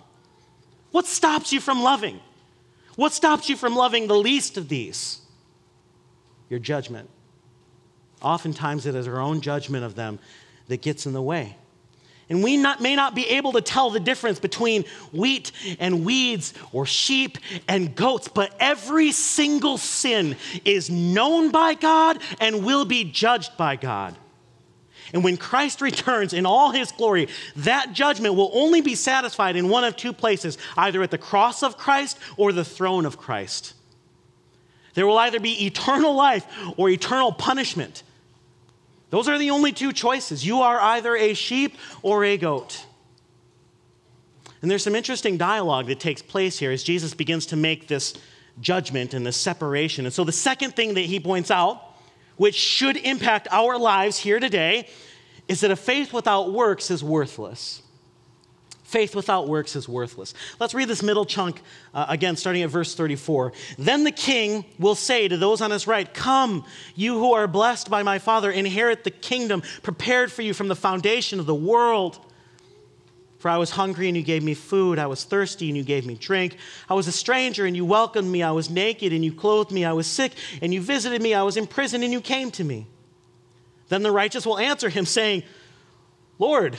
What 0.91 1.07
stops 1.07 1.51
you 1.51 1.63
from 1.63 1.83
loving? 1.83 2.21
What 2.97 3.15
stops 3.15 3.49
you 3.49 3.57
from 3.57 3.75
loving 3.75 4.07
the 4.07 4.19
least 4.19 4.59
of 4.59 4.69
these? 4.69 5.23
Your 6.51 6.61
judgment. 6.61 7.09
Oftentimes, 8.21 8.85
it 8.85 8.95
is 8.95 9.09
our 9.09 9.19
own 9.19 9.41
judgment 9.41 9.83
of 9.83 9.95
them 9.95 10.19
that 10.69 10.83
gets 10.83 11.07
in 11.07 11.15
the 11.15 11.23
way. 11.23 11.57
And 12.29 12.43
we 12.43 12.57
not, 12.57 12.81
may 12.81 12.97
not 12.97 13.15
be 13.15 13.29
able 13.31 13.53
to 13.53 13.61
tell 13.61 13.91
the 13.91 14.01
difference 14.01 14.39
between 14.39 14.85
wheat 15.13 15.53
and 15.79 16.05
weeds 16.05 16.55
or 16.73 16.87
sheep 16.87 17.39
and 17.69 17.95
goats, 17.95 18.29
but 18.29 18.55
every 18.59 19.13
single 19.13 19.77
sin 19.77 20.37
is 20.65 20.89
known 20.89 21.51
by 21.51 21.75
God 21.75 22.19
and 22.41 22.65
will 22.65 22.85
be 22.85 23.05
judged 23.05 23.57
by 23.57 23.77
God. 23.77 24.17
And 25.13 25.23
when 25.23 25.37
Christ 25.37 25.81
returns 25.81 26.33
in 26.33 26.47
all 26.47 26.71
his 26.71 26.91
glory, 26.91 27.29
that 27.57 27.93
judgment 27.93 28.35
will 28.35 28.51
only 28.55 28.81
be 28.81 28.95
satisfied 28.95 29.55
in 29.55 29.69
one 29.69 29.85
of 29.85 29.97
two 29.97 30.13
places 30.13 30.57
either 30.77 31.03
at 31.03 31.11
the 31.11 31.19
cross 31.19 31.63
of 31.63 31.77
Christ 31.77 32.19
or 32.37 32.53
the 32.53 32.65
throne 32.65 33.05
of 33.05 33.19
Christ. 33.19 33.75
There 34.95 35.07
will 35.07 35.19
either 35.19 35.41
be 35.41 35.67
eternal 35.67 36.15
life 36.15 36.47
or 36.77 36.89
eternal 36.89 37.33
punishment. 37.33 38.03
Those 39.15 39.29
are 39.29 39.39
the 39.39 39.53
only 39.53 39.71
two 39.71 39.93
choices. 39.93 40.45
You 40.45 40.63
are 40.63 40.81
either 40.81 41.15
a 41.15 41.35
sheep 41.35 41.77
or 42.03 42.25
a 42.25 42.37
goat. 42.37 42.85
And 44.61 44.69
there's 44.69 44.83
some 44.83 44.97
interesting 44.97 45.37
dialogue 45.37 45.87
that 45.87 46.01
takes 46.01 46.21
place 46.21 46.59
here 46.59 46.73
as 46.73 46.83
Jesus 46.83 47.15
begins 47.15 47.47
to 47.47 47.57
make 47.57 47.87
this, 47.87 48.15
judgment 48.61 49.15
and 49.15 49.25
this 49.25 49.37
separation. 49.37 50.05
And 50.05 50.13
so 50.13 50.25
the 50.25 50.33
second 50.33 50.75
thing 50.75 50.95
that 50.95 51.03
he 51.03 51.21
points 51.21 51.53
out, 51.53 51.81
which 52.39 52.57
should 52.57 52.97
impact 52.97 53.47
our 53.53 53.79
lives 53.79 54.19
here 54.19 54.41
today, 54.41 54.89
is 55.47 55.61
that 55.61 55.71
a 55.71 55.77
faith 55.77 56.13
without 56.13 56.53
works 56.53 56.91
is 56.91 57.05
worthless. 57.05 57.83
Faith 58.95 59.17
without 59.17 59.49
works 59.49 59.75
is 59.75 59.89
worthless. 59.89 60.35
Let's 60.61 60.73
read 60.73 60.87
this 60.87 61.03
middle 61.03 61.25
chunk 61.25 61.61
uh, 61.95 62.07
again, 62.09 62.37
starting 62.37 62.63
at 62.63 62.71
verse 62.71 62.95
34. 62.95 63.53
Then 63.77 64.05
the 64.05 64.13
king 64.13 64.65
will 64.79 64.95
say 64.95 65.27
to 65.27 65.37
those 65.37 65.61
on 65.61 65.73
his 65.73 65.89
right, 65.89 66.15
Come, 66.15 66.65
you 66.95 67.19
who 67.19 67.33
are 67.33 67.49
blessed 67.49 67.91
by 67.91 68.05
my 68.05 68.21
Father, 68.21 68.53
inherit 68.53 69.03
the 69.03 69.11
kingdom 69.11 69.65
prepared 69.83 70.31
for 70.31 70.43
you 70.43 70.55
from 70.55 70.69
the 70.69 70.77
foundation 70.77 71.41
of 71.41 71.47
the 71.47 71.55
world. 71.57 72.25
For 73.39 73.49
I 73.49 73.57
was 73.57 73.71
hungry 73.71 74.07
and 74.07 74.17
you 74.17 74.23
gave 74.23 74.45
me 74.45 74.55
food. 74.55 75.01
I 75.01 75.09
was 75.09 75.25
thirsty 75.25 75.67
and 75.69 75.77
you 75.77 75.83
gave 75.83 76.07
me 76.07 76.15
drink. 76.15 76.57
I 76.89 76.95
was 76.95 77.09
a 77.09 77.13
stranger 77.13 77.67
and 77.67 77.75
you 77.75 77.85
welcomed 77.85 78.31
me. 78.31 78.45
I 78.45 78.53
was 78.53 78.71
naked 78.71 79.13
and 79.13 79.25
you 79.25 79.33
clothed 79.33 79.73
me. 79.73 79.85
I 79.85 79.93
was 79.93 80.07
sick 80.07 80.35
and 80.63 80.73
you 80.73 80.81
visited 80.81 81.21
me. 81.21 81.35
I 81.35 81.43
was 81.43 81.57
in 81.57 81.67
prison 81.67 82.05
and 82.05 82.13
you 82.13 82.21
came 82.21 82.53
to 82.53 82.63
me. 82.63 82.87
Then 83.89 84.05
the 84.05 84.13
righteous 84.13 84.47
will 84.47 84.61
answer 84.61 84.89
him, 84.89 85.05
saying, 85.05 85.43
Lord, 86.39 86.79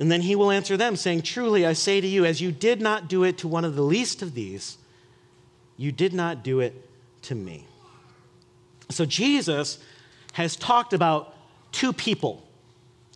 And 0.00 0.10
then 0.10 0.22
he 0.22 0.34
will 0.34 0.50
answer 0.50 0.78
them, 0.78 0.96
saying, 0.96 1.22
Truly 1.22 1.66
I 1.66 1.74
say 1.74 2.00
to 2.00 2.06
you, 2.06 2.24
as 2.24 2.40
you 2.40 2.50
did 2.50 2.80
not 2.80 3.06
do 3.06 3.22
it 3.22 3.38
to 3.38 3.48
one 3.48 3.66
of 3.66 3.76
the 3.76 3.82
least 3.82 4.22
of 4.22 4.32
these, 4.34 4.78
you 5.76 5.92
did 5.92 6.14
not 6.14 6.42
do 6.42 6.60
it 6.60 6.88
to 7.22 7.34
me. 7.34 7.66
So 8.88 9.04
Jesus 9.04 9.78
has 10.32 10.56
talked 10.56 10.94
about 10.94 11.34
two 11.70 11.92
people 11.92 12.48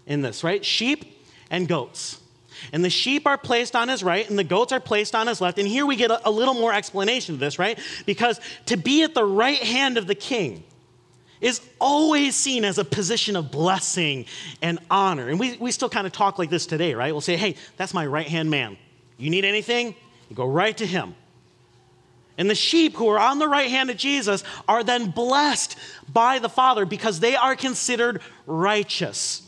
in 0.06 0.20
this, 0.20 0.44
right? 0.44 0.62
Sheep 0.62 1.24
and 1.50 1.66
goats. 1.66 2.20
And 2.70 2.84
the 2.84 2.90
sheep 2.90 3.26
are 3.26 3.38
placed 3.38 3.74
on 3.74 3.88
his 3.88 4.04
right, 4.04 4.28
and 4.28 4.38
the 4.38 4.44
goats 4.44 4.70
are 4.70 4.78
placed 4.78 5.14
on 5.14 5.26
his 5.26 5.40
left. 5.40 5.58
And 5.58 5.66
here 5.66 5.86
we 5.86 5.96
get 5.96 6.10
a, 6.10 6.30
little 6.30 6.54
more 6.54 6.72
explanation 6.72 7.34
of 7.34 7.40
this, 7.40 7.58
right? 7.58 7.78
Because 8.04 8.40
to 8.66 8.76
be 8.76 9.02
at 9.02 9.14
the 9.14 9.24
right 9.24 9.58
hand 9.58 9.96
of 9.96 10.06
the 10.06 10.14
king 10.14 10.64
is 11.40 11.60
always 11.80 12.34
seen 12.34 12.64
as 12.64 12.78
a 12.78 12.84
position 12.84 13.36
of 13.36 13.50
blessing 13.50 14.26
and 14.62 14.78
honor. 14.90 15.28
And 15.28 15.38
we, 15.38 15.56
we 15.58 15.70
still 15.72 15.88
kind 15.88 16.06
of 16.06 16.12
talk 16.12 16.38
like 16.38 16.50
this 16.50 16.66
today, 16.66 16.94
right? 16.94 17.12
We'll 17.12 17.20
say, 17.20 17.36
hey, 17.36 17.56
that's 17.76 17.92
my 17.92 18.06
right 18.06 18.26
hand 18.26 18.50
man. 18.50 18.76
You 19.18 19.30
need 19.30 19.44
anything? 19.44 19.94
You 20.30 20.36
go 20.36 20.46
right 20.46 20.76
to 20.76 20.86
him. 20.86 21.14
And 22.36 22.50
the 22.50 22.54
sheep 22.54 22.96
who 22.96 23.08
are 23.08 23.18
on 23.18 23.38
the 23.38 23.48
right 23.48 23.70
hand 23.70 23.90
of 23.90 23.96
Jesus 23.96 24.42
are 24.66 24.82
then 24.82 25.10
blessed 25.10 25.76
by 26.12 26.40
the 26.40 26.48
Father 26.48 26.84
because 26.84 27.20
they 27.20 27.36
are 27.36 27.54
considered 27.54 28.20
righteous. 28.46 29.42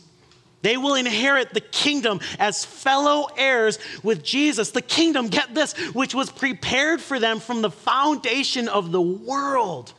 They 0.61 0.77
will 0.77 0.95
inherit 0.95 1.53
the 1.53 1.61
kingdom 1.61 2.19
as 2.39 2.65
fellow 2.65 3.27
heirs 3.37 3.77
with 4.03 4.23
Jesus. 4.23 4.71
The 4.71 4.81
kingdom, 4.81 5.27
get 5.27 5.53
this, 5.53 5.73
which 5.93 6.15
was 6.15 6.29
prepared 6.31 7.01
for 7.01 7.19
them 7.19 7.39
from 7.39 7.61
the 7.61 7.71
foundation 7.71 8.67
of 8.67 8.91
the 8.91 9.01
world. 9.01 9.93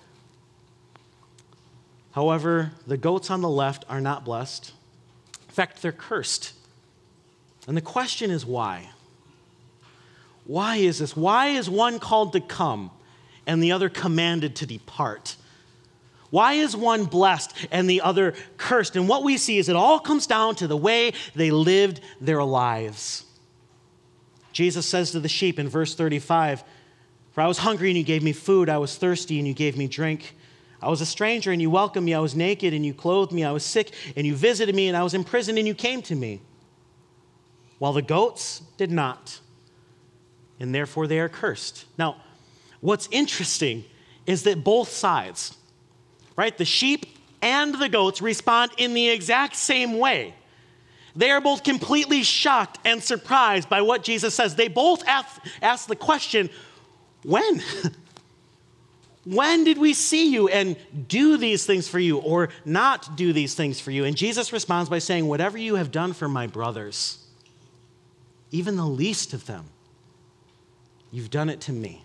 However, 2.19 2.73
the 2.85 2.97
goats 2.97 3.31
on 3.31 3.43
the 3.43 3.49
left 3.49 3.85
are 3.89 4.01
not 4.01 4.25
blessed. 4.25 4.73
In 5.47 5.55
fact, 5.55 5.81
they're 5.81 5.93
cursed. 5.93 6.53
And 7.69 7.77
the 7.77 7.81
question 7.81 8.33
is 8.33 8.45
why? 8.45 8.91
Why 10.45 10.79
is 10.79 10.99
this? 10.99 11.17
Why 11.17 11.51
is 11.51 11.71
one 11.71 12.01
called 12.01 12.33
to 12.33 12.41
come 12.41 12.91
and 13.47 13.63
the 13.63 13.71
other 13.71 13.89
commanded 13.89 14.57
to 14.57 14.67
depart? 14.67 15.37
Why 16.31 16.55
is 16.55 16.75
one 16.75 17.05
blessed 17.05 17.55
and 17.71 17.89
the 17.89 18.01
other 18.01 18.35
cursed? 18.57 18.97
And 18.97 19.09
what 19.09 19.23
we 19.23 19.37
see 19.37 19.59
is 19.59 19.69
it 19.69 19.77
all 19.77 20.01
comes 20.01 20.27
down 20.27 20.57
to 20.57 20.67
the 20.67 20.77
way 20.77 21.13
they 21.37 21.53
lived 21.53 22.01
their 22.21 22.43
lives. 22.43 23.27
Jesus 24.53 24.87
says 24.87 25.13
to 25.13 25.21
the 25.21 25.29
sheep 25.29 25.61
in 25.61 25.69
verse 25.69 25.95
35 25.95 26.65
For 27.31 27.43
I 27.43 27.47
was 27.47 27.59
hungry 27.59 27.91
and 27.91 27.97
you 27.97 28.03
gave 28.03 28.25
me 28.25 28.33
food, 28.33 28.69
I 28.69 28.79
was 28.79 28.97
thirsty 28.97 29.39
and 29.39 29.47
you 29.47 29.55
gave 29.55 29.77
me 29.77 29.87
drink. 29.87 30.35
I 30.81 30.89
was 30.89 31.01
a 31.01 31.07
stranger 31.07 31.51
and 31.51 31.61
you 31.61 31.71
welcomed 31.71 32.07
me, 32.07 32.15
I 32.15 32.21
was 32.21 32.37
naked 32.37 32.73
and 32.73 32.87
you 32.87 32.95
clothed 32.95 33.33
me, 33.33 33.45
I 33.45 33.51
was 33.51 33.65
sick 33.65 33.93
and 34.17 34.27
you 34.27 34.37
visited 34.37 34.75
me, 34.75 34.89
and 34.89 34.97
I 34.97 35.03
was 35.03 35.15
in 35.15 35.25
prison 35.25 35.59
and 35.59 35.67
you 35.67 35.75
came 35.75 36.03
to 36.03 36.15
me. 36.15 36.41
While 37.79 37.93
the 37.93 38.03
goats 38.03 38.63
did 38.77 38.91
not, 38.91 39.41
and 40.61 40.75
therefore 40.75 41.07
they 41.07 41.19
are 41.21 41.29
cursed. 41.29 41.85
Now, 41.97 42.17
what's 42.81 43.09
interesting 43.11 43.85
is 44.27 44.43
that 44.45 44.63
both 44.63 44.89
sides, 44.89 45.57
right? 46.37 46.57
The 46.57 46.65
sheep 46.65 47.07
and 47.41 47.75
the 47.75 47.89
goats 47.89 48.21
respond 48.21 48.73
in 48.77 48.95
the 48.95 49.09
exact 49.09 49.57
same 49.57 49.99
way. 49.99 50.35
They 51.17 51.31
are 51.31 51.41
both 51.41 51.65
completely 51.65 52.23
shocked 52.23 52.79
and 52.85 53.03
surprised 53.03 53.69
by 53.69 53.83
what 53.83 54.05
Jesus 54.05 54.35
says. 54.35 54.55
They 54.55 54.69
both 54.69 55.07
ask, 55.07 55.41
ask 55.63 55.89
the 55.89 55.97
question, 55.97 56.51
when? 57.23 57.63
when 59.29 59.65
did 59.65 59.77
we 59.77 59.93
see 59.93 60.33
you 60.33 60.49
and 60.49 60.75
do 61.07 61.37
these 61.37 61.67
things 61.67 61.87
for 61.87 61.99
you 61.99 62.17
or 62.19 62.49
not 62.65 63.15
do 63.15 63.35
these 63.35 63.55
things 63.55 63.79
for 63.79 63.91
you? 63.91 64.05
And 64.05 64.17
Jesus 64.17 64.55
responds 64.55 64.89
by 64.89 65.01
saying, 65.01 65.27
Whatever 65.27 65.59
you 65.59 65.75
have 65.75 65.91
done 65.91 66.15
for 66.15 66.29
my 66.29 66.47
brothers, 66.47 67.19
even 68.51 68.77
the 68.77 68.87
least 68.87 69.35
of 69.35 69.45
them, 69.45 69.67
you've 71.11 71.31
done 71.31 71.51
it 71.51 71.61
to 71.63 71.73
me. 71.73 72.01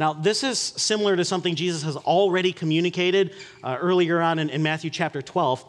Now, 0.00 0.12
this 0.12 0.42
is 0.42 0.58
similar 0.58 1.16
to 1.16 1.24
something 1.24 1.54
Jesus 1.54 1.82
has 1.84 1.96
already 1.96 2.52
communicated 2.52 3.34
uh, 3.62 3.76
earlier 3.80 4.20
on 4.20 4.40
in, 4.40 4.50
in, 4.50 4.62
Matthew 4.62 4.90
chapter 4.90 5.22
12. 5.22 5.64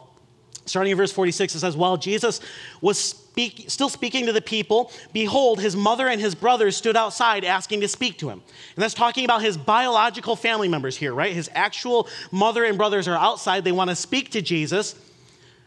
Starting 0.66 0.90
in 0.92 0.96
verse 0.96 1.12
46, 1.12 1.54
it 1.54 1.60
says, 1.60 1.76
While 1.76 1.96
Jesus 1.96 2.40
was 2.80 3.12
speak, 3.48 3.70
still 3.70 3.88
speaking 3.88 4.26
to 4.26 4.32
the 4.32 4.42
people, 4.42 4.90
behold, 5.12 5.60
his 5.60 5.74
mother 5.74 6.08
and 6.08 6.20
his 6.20 6.34
brothers 6.34 6.76
stood 6.76 6.96
outside 6.96 7.44
asking 7.44 7.80
to 7.80 7.88
speak 7.88 8.18
to 8.18 8.28
him. 8.28 8.42
And 8.76 8.82
that's 8.82 8.94
talking 8.94 9.24
about 9.24 9.42
his 9.42 9.56
biological 9.56 10.36
family 10.36 10.68
members 10.68 10.96
here, 10.96 11.14
right? 11.14 11.32
His 11.32 11.50
actual 11.54 12.08
mother 12.30 12.64
and 12.64 12.76
brothers 12.76 13.08
are 13.08 13.16
outside. 13.16 13.64
They 13.64 13.72
want 13.72 13.90
to 13.90 13.96
speak 13.96 14.30
to 14.32 14.42
Jesus. 14.42 14.94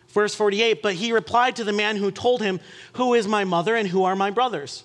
Verse 0.09 0.36
48, 0.36 0.83
but 0.83 0.93
he 0.93 1.12
replied 1.12 1.55
to 1.55 1.63
the 1.63 1.73
man 1.73 1.95
who 1.95 2.12
told 2.12 2.43
him, 2.43 2.59
Who 2.93 3.15
is 3.15 3.27
my 3.27 3.43
mother 3.43 3.75
and 3.75 3.88
who 3.88 4.03
are 4.03 4.15
my 4.15 4.29
brothers? 4.29 4.83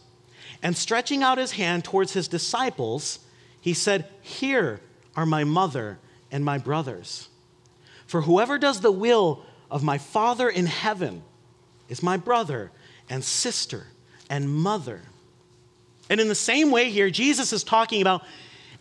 And 0.62 0.74
stretching 0.76 1.22
out 1.22 1.36
his 1.36 1.52
hand 1.52 1.84
towards 1.84 2.12
his 2.12 2.28
disciples, 2.28 3.18
he 3.60 3.74
said, 3.74 4.08
Here 4.22 4.80
are 5.14 5.26
my 5.26 5.44
mother 5.44 5.98
and 6.32 6.44
my 6.44 6.56
brothers. 6.56 7.28
For 8.06 8.22
whoever 8.22 8.56
does 8.56 8.80
the 8.80 8.90
will 8.90 9.44
of 9.70 9.82
my 9.82 9.98
Father 9.98 10.48
in 10.48 10.64
heaven 10.64 11.22
is 11.88 12.02
my 12.02 12.16
brother 12.16 12.70
and 13.08 13.24
sister 13.24 13.86
and 14.30 14.48
mother. 14.48 15.02
And 16.10 16.20
in 16.20 16.28
the 16.28 16.34
same 16.34 16.70
way, 16.70 16.90
here, 16.90 17.10
Jesus 17.10 17.52
is 17.52 17.64
talking 17.64 18.00
about 18.00 18.22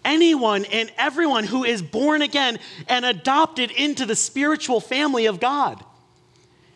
anyone 0.05 0.65
and 0.65 0.91
everyone 0.97 1.43
who 1.43 1.63
is 1.63 1.81
born 1.81 2.21
again 2.21 2.59
and 2.87 3.05
adopted 3.05 3.71
into 3.71 4.05
the 4.05 4.15
spiritual 4.15 4.79
family 4.79 5.25
of 5.25 5.39
God. 5.39 5.83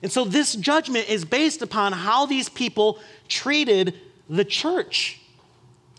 And 0.02 0.12
so 0.12 0.26
this 0.26 0.56
judgment 0.56 1.10
is 1.10 1.26
based 1.26 1.62
upon 1.62 1.94
how 1.94 2.26
these 2.26 2.50
people 2.50 3.00
treated 3.28 3.96
the 4.30 4.44
church. 4.44 5.20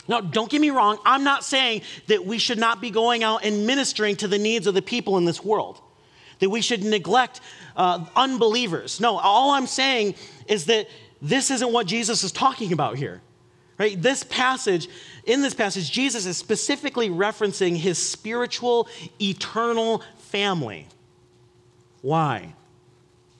Now, 0.07 0.19
don't 0.19 0.51
get 0.51 0.59
me 0.59 0.69
wrong, 0.69 0.99
I'm 1.05 1.23
not 1.23 1.45
saying 1.45 1.81
that 2.07 2.25
we 2.25 2.37
should 2.37 2.57
not 2.57 2.81
be 2.81 2.91
going 2.91 3.23
out 3.23 3.45
and 3.45 3.65
ministering 3.65 4.17
to 4.17 4.27
the 4.27 4.37
needs 4.37 4.67
of 4.67 4.73
the 4.73 4.81
people 4.81 5.17
in 5.17 5.23
this 5.23 5.43
world, 5.43 5.79
that 6.39 6.49
we 6.49 6.61
should 6.61 6.83
neglect 6.83 7.39
uh, 7.77 8.05
unbelievers. 8.15 8.99
No, 8.99 9.17
all 9.17 9.51
I'm 9.51 9.67
saying 9.67 10.15
is 10.47 10.65
that 10.65 10.89
this 11.23 11.49
isn't 11.49 11.71
what 11.71 11.87
Jesus 11.87 12.23
is 12.23 12.31
talking 12.31 12.73
about 12.73 12.97
here. 12.97 13.21
Right? 13.79 13.99
This 13.99 14.23
passage, 14.23 14.87
in 15.25 15.41
this 15.41 15.55
passage, 15.55 15.89
Jesus 15.89 16.25
is 16.27 16.37
specifically 16.37 17.09
referencing 17.09 17.75
his 17.75 17.97
spiritual, 17.97 18.87
eternal 19.19 20.03
family. 20.19 20.87
Why? 22.01 22.53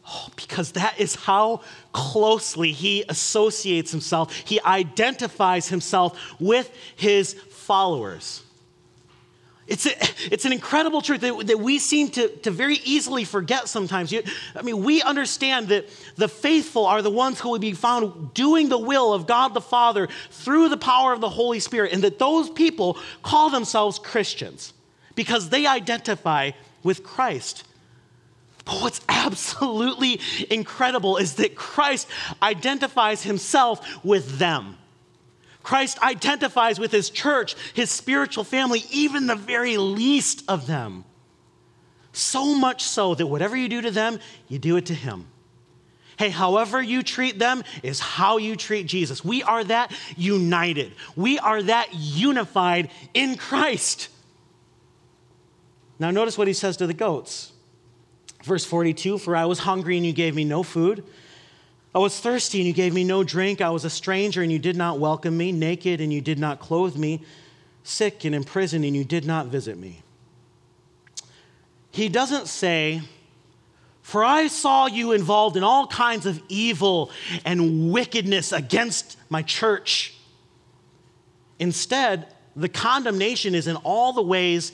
Oh, 0.08 0.28
because 0.36 0.72
that 0.72 1.00
is 1.00 1.16
how 1.16 1.62
closely 1.92 2.72
he 2.72 3.04
associates 3.08 3.92
himself. 3.92 4.36
He 4.36 4.60
identifies 4.62 5.68
himself 5.68 6.20
with 6.40 6.76
his 6.96 7.34
followers. 7.34 8.44
It's, 9.66 9.86
a, 9.86 9.92
it's 10.30 10.44
an 10.44 10.52
incredible 10.52 11.02
truth 11.02 11.22
that, 11.22 11.48
that 11.48 11.60
we 11.60 11.80
seem 11.80 12.10
to, 12.10 12.28
to 12.28 12.52
very 12.52 12.80
easily 12.84 13.24
forget 13.24 13.70
sometimes. 13.70 14.12
You, 14.12 14.24
I 14.56 14.62
mean, 14.62 14.84
we 14.84 15.02
understand 15.02 15.70
that 15.70 15.90
the 16.18 16.28
faithful 16.28 16.86
are 16.86 17.02
the 17.02 17.10
ones 17.10 17.40
who 17.40 17.50
will 17.50 17.60
be 17.60 17.72
found 17.72 18.34
doing 18.34 18.68
the 18.68 18.78
will 18.78 19.14
of 19.14 19.26
God 19.26 19.54
the 19.54 19.62
Father 19.62 20.10
through 20.32 20.68
the 20.68 20.78
power 20.78 21.14
of 21.14 21.22
the 21.22 21.30
Holy 21.30 21.60
Spirit, 21.60 21.94
and 21.94 22.04
that 22.04 22.20
those 22.20 22.50
people 22.50 22.98
call 23.22 23.50
themselves 23.50 24.00
Christians 24.00 24.74
because 25.16 25.50
they 25.50 25.66
identify 25.66 26.52
with 26.84 27.04
Christ. 27.04 27.64
But 28.66 28.82
what's 28.82 29.02
absolutely 29.08 30.20
incredible 30.50 31.18
is 31.18 31.36
that 31.36 31.56
Christ 31.56 32.08
identifies 32.42 33.24
himself 33.24 34.04
with 34.04 34.40
them. 34.40 34.78
Christ 35.64 36.02
identifies 36.04 36.78
with 36.78 36.92
his 36.92 37.10
church, 37.10 37.56
his 37.74 37.90
spiritual 37.90 38.44
family, 38.44 38.84
even 38.92 39.28
the 39.28 39.36
very 39.36 39.78
least 39.78 40.44
of 40.48 40.68
them. 40.68 41.06
So 42.12 42.54
much 42.54 42.84
so 42.84 43.16
that 43.16 43.26
whatever 43.26 43.56
you 43.56 43.70
do 43.70 43.82
to 43.82 43.92
them, 43.92 44.20
you 44.48 44.60
do 44.60 44.76
it 44.76 44.86
to 44.88 44.94
him. 44.94 45.28
Hey, 46.18 46.30
however 46.30 46.82
you 46.82 47.02
treat 47.02 47.40
them 47.40 47.64
is 47.82 48.00
how 48.00 48.38
you 48.38 48.56
treat 48.56 48.86
Jesus. 48.86 49.26
We 49.26 49.42
are 49.42 49.64
that 49.64 49.92
united. 50.16 50.92
We 51.16 51.40
are 51.40 51.64
that 51.64 51.90
unified 51.94 52.92
in 53.14 53.36
Christ. 53.36 54.10
Now, 55.98 56.12
notice 56.12 56.38
what 56.38 56.48
he 56.48 56.54
says 56.54 56.78
to 56.78 56.88
the 56.88 56.94
goats. 56.94 57.52
Verse 58.44 58.66
42 58.66 59.18
For 59.18 59.36
I 59.36 59.46
was 59.46 59.60
hungry 59.60 59.98
and 59.98 60.06
you 60.06 60.14
gave 60.14 60.36
me 60.36 60.44
no 60.44 60.62
food. 60.62 61.04
I 61.96 62.00
was 62.00 62.20
thirsty 62.20 62.60
and 62.60 62.68
you 62.68 62.74
gave 62.74 62.94
me 62.94 63.04
no 63.04 63.24
drink. 63.24 63.62
I 63.62 63.70
was 63.70 63.86
a 63.86 63.90
stranger 63.90 64.42
and 64.42 64.52
you 64.52 64.58
did 64.58 64.76
not 64.76 65.00
welcome 65.00 65.38
me, 65.38 65.52
naked 65.52 66.02
and 66.02 66.12
you 66.12 66.22
did 66.22 66.40
not 66.40 66.60
clothe 66.60 66.96
me, 66.96 67.22
sick 67.84 68.26
and 68.26 68.34
in 68.34 68.44
prison 68.44 68.84
and 68.84 68.96
you 68.96 69.04
did 69.04 69.26
not 69.26 69.48
visit 69.48 69.78
me. 69.78 70.02
He 71.92 72.10
doesn't 72.10 72.48
say, 72.48 73.02
For 74.02 74.24
I 74.24 74.48
saw 74.48 74.88
you 74.88 75.12
involved 75.12 75.56
in 75.56 75.64
all 75.64 75.86
kinds 75.86 76.26
of 76.26 76.42
evil 76.50 77.12
and 77.46 77.92
wickedness 77.92 78.52
against 78.52 79.18
my 79.30 79.44
church. 79.44 80.16
Instead, 81.60 82.26
the 82.56 82.70
condemnation 82.70 83.54
is 83.54 83.68
in 83.68 83.76
all 83.78 84.14
the 84.14 84.22
ways 84.24 84.72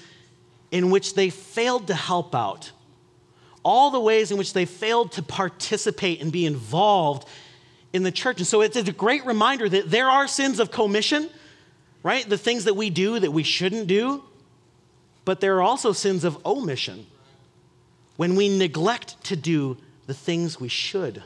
in 0.71 0.89
which 0.89 1.15
they 1.15 1.29
failed 1.29 1.88
to 1.88 1.95
help 1.95 2.34
out 2.34 2.71
all 3.63 3.91
the 3.91 4.00
ways 4.00 4.32
in 4.32 4.38
which 4.38 4.54
they 4.54 4.65
failed 4.65 5.12
to 5.13 5.24
participate 5.24 6.22
and 6.22 6.32
be 6.32 6.45
involved 6.45 7.28
in 7.93 8.04
the 8.04 8.12
church. 8.12 8.38
And 8.38 8.48
so 8.48 8.62
it's, 8.62 8.78
a 8.78 8.91
great 8.91 9.26
reminder 9.26 9.67
that 9.67 9.89
there 9.89 10.10
are 10.10 10.28
sins 10.28 10.60
of 10.60 10.72
commission, 10.72 11.30
right? 12.04 12.28
The 12.28 12.38
things 12.38 12.65
that 12.65 12.76
we 12.76 12.89
do 12.89 13.19
that 13.19 13.32
we 13.32 13.43
shouldn't 13.43 13.88
do. 13.88 14.24
But 15.26 15.41
there 15.41 15.58
are 15.58 15.62
also 15.62 15.91
sins 15.91 16.24
of 16.24 16.43
omission 16.45 17.06
when 18.17 18.36
we 18.36 18.50
neglect 18.58 19.24
to 19.26 19.36
do 19.36 19.78
the 20.08 20.13
things 20.13 20.60
we 20.60 20.69
should. 20.69 21.22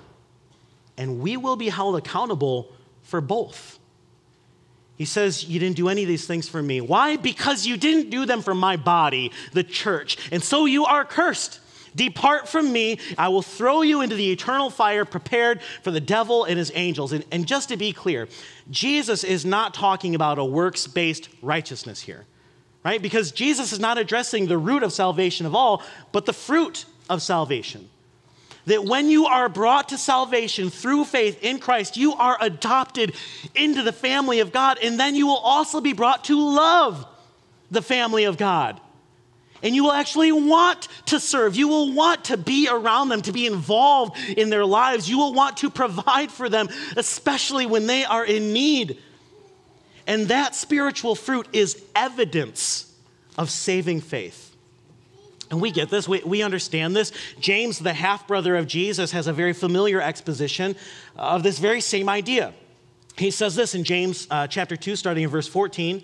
And 0.97 1.19
we 1.19 1.37
will 1.37 1.55
be 1.55 1.69
held 1.69 1.95
accountable 1.95 2.71
for 3.03 3.21
both. 3.21 3.79
He 4.97 5.05
says, 5.05 5.45
You 5.45 5.59
didn't 5.59 5.77
do 5.77 5.89
any 5.89 6.03
of 6.03 6.07
these 6.07 6.27
things 6.27 6.47
for 6.47 6.61
me. 6.61 6.81
Why? 6.81 7.15
Because 7.17 7.65
you 7.65 7.77
didn't 7.77 8.09
do 8.09 8.25
them 8.25 8.41
for 8.41 8.53
my 8.53 8.77
body, 8.77 9.31
the 9.53 9.63
church. 9.63 10.17
And 10.31 10.43
so 10.43 10.65
you 10.65 10.85
are 10.85 11.05
cursed. 11.05 11.59
Depart 11.95 12.47
from 12.47 12.71
me, 12.71 12.99
I 13.17 13.27
will 13.29 13.41
throw 13.41 13.81
you 13.81 14.01
into 14.01 14.15
the 14.15 14.31
eternal 14.31 14.69
fire 14.69 15.05
prepared 15.05 15.61
for 15.81 15.91
the 15.91 15.99
devil 15.99 16.43
and 16.43 16.57
his 16.57 16.71
angels. 16.75 17.13
And, 17.13 17.25
and 17.31 17.47
just 17.47 17.69
to 17.69 17.77
be 17.77 17.93
clear, 17.93 18.27
Jesus 18.69 19.23
is 19.23 19.45
not 19.45 19.73
talking 19.73 20.15
about 20.15 20.39
a 20.39 20.45
works 20.45 20.87
based 20.87 21.29
righteousness 21.41 22.01
here, 22.01 22.25
right? 22.83 23.01
Because 23.01 23.31
Jesus 23.31 23.71
is 23.71 23.79
not 23.79 23.97
addressing 23.97 24.47
the 24.47 24.57
root 24.57 24.83
of 24.83 24.93
salvation 24.93 25.45
of 25.45 25.55
all, 25.55 25.83
but 26.11 26.25
the 26.25 26.33
fruit 26.33 26.85
of 27.09 27.21
salvation. 27.21 27.89
That 28.65 28.85
when 28.85 29.09
you 29.09 29.25
are 29.25 29.49
brought 29.49 29.89
to 29.89 29.97
salvation 29.97 30.69
through 30.69 31.03
faith 31.03 31.43
in 31.43 31.59
Christ, 31.59 31.97
you 31.97 32.13
are 32.13 32.37
adopted 32.39 33.13
into 33.55 33.83
the 33.83 33.91
family 33.91 34.39
of 34.39 34.53
God, 34.53 34.79
and 34.81 34.97
then 34.97 35.15
you 35.15 35.27
will 35.27 35.35
also 35.35 35.81
be 35.81 35.91
brought 35.91 36.23
to 36.25 36.39
love 36.39 37.05
the 37.69 37.81
family 37.81 38.23
of 38.23 38.37
God 38.37 38.79
and 39.63 39.73
you 39.73 39.85
will 39.85 39.93
actually 39.93 40.31
want 40.31 40.89
to 41.07 41.19
serve. 41.19 41.55
You 41.55 41.69
will 41.69 41.93
want 41.93 42.25
to 42.25 42.37
be 42.37 42.67
around 42.69 43.09
them, 43.09 43.21
to 43.23 43.31
be 43.31 43.47
involved 43.47 44.17
in 44.37 44.49
their 44.49 44.65
lives. 44.65 45.09
You 45.09 45.17
will 45.17 45.33
want 45.33 45.57
to 45.57 45.69
provide 45.69 46.31
for 46.31 46.49
them, 46.49 46.67
especially 46.97 47.65
when 47.65 47.87
they 47.87 48.03
are 48.03 48.25
in 48.25 48.51
need. 48.53 48.99
And 50.05 50.27
that 50.27 50.53
spiritual 50.53 51.15
fruit 51.15 51.47
is 51.53 51.81
evidence 51.95 52.93
of 53.37 53.49
saving 53.49 54.01
faith. 54.01 54.53
And 55.49 55.61
we 55.61 55.71
get 55.71 55.89
this, 55.89 56.07
we, 56.09 56.19
we 56.23 56.41
understand 56.41 56.95
this. 56.95 57.11
James, 57.39 57.79
the 57.79 57.93
half 57.93 58.27
brother 58.27 58.55
of 58.55 58.67
Jesus, 58.67 59.11
has 59.11 59.27
a 59.27 59.33
very 59.33 59.53
familiar 59.53 60.01
exposition 60.01 60.75
of 61.15 61.43
this 61.43 61.59
very 61.59 61.79
same 61.79 62.09
idea. 62.09 62.53
He 63.17 63.31
says 63.31 63.55
this 63.55 63.75
in 63.75 63.83
James 63.83 64.27
uh, 64.29 64.47
chapter 64.47 64.75
2, 64.75 64.95
starting 64.95 65.23
in 65.23 65.29
verse 65.29 65.47
14. 65.47 66.03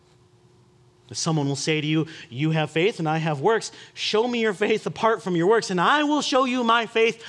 Someone 1.13 1.47
will 1.47 1.55
say 1.55 1.81
to 1.81 1.87
you, 1.87 2.07
You 2.29 2.51
have 2.51 2.71
faith 2.71 2.99
and 2.99 3.07
I 3.07 3.17
have 3.17 3.41
works. 3.41 3.71
Show 3.93 4.27
me 4.27 4.41
your 4.41 4.53
faith 4.53 4.85
apart 4.85 5.21
from 5.21 5.35
your 5.35 5.47
works, 5.47 5.69
and 5.69 5.79
I 5.79 6.03
will 6.03 6.21
show 6.21 6.45
you 6.45 6.63
my 6.63 6.85
faith 6.85 7.23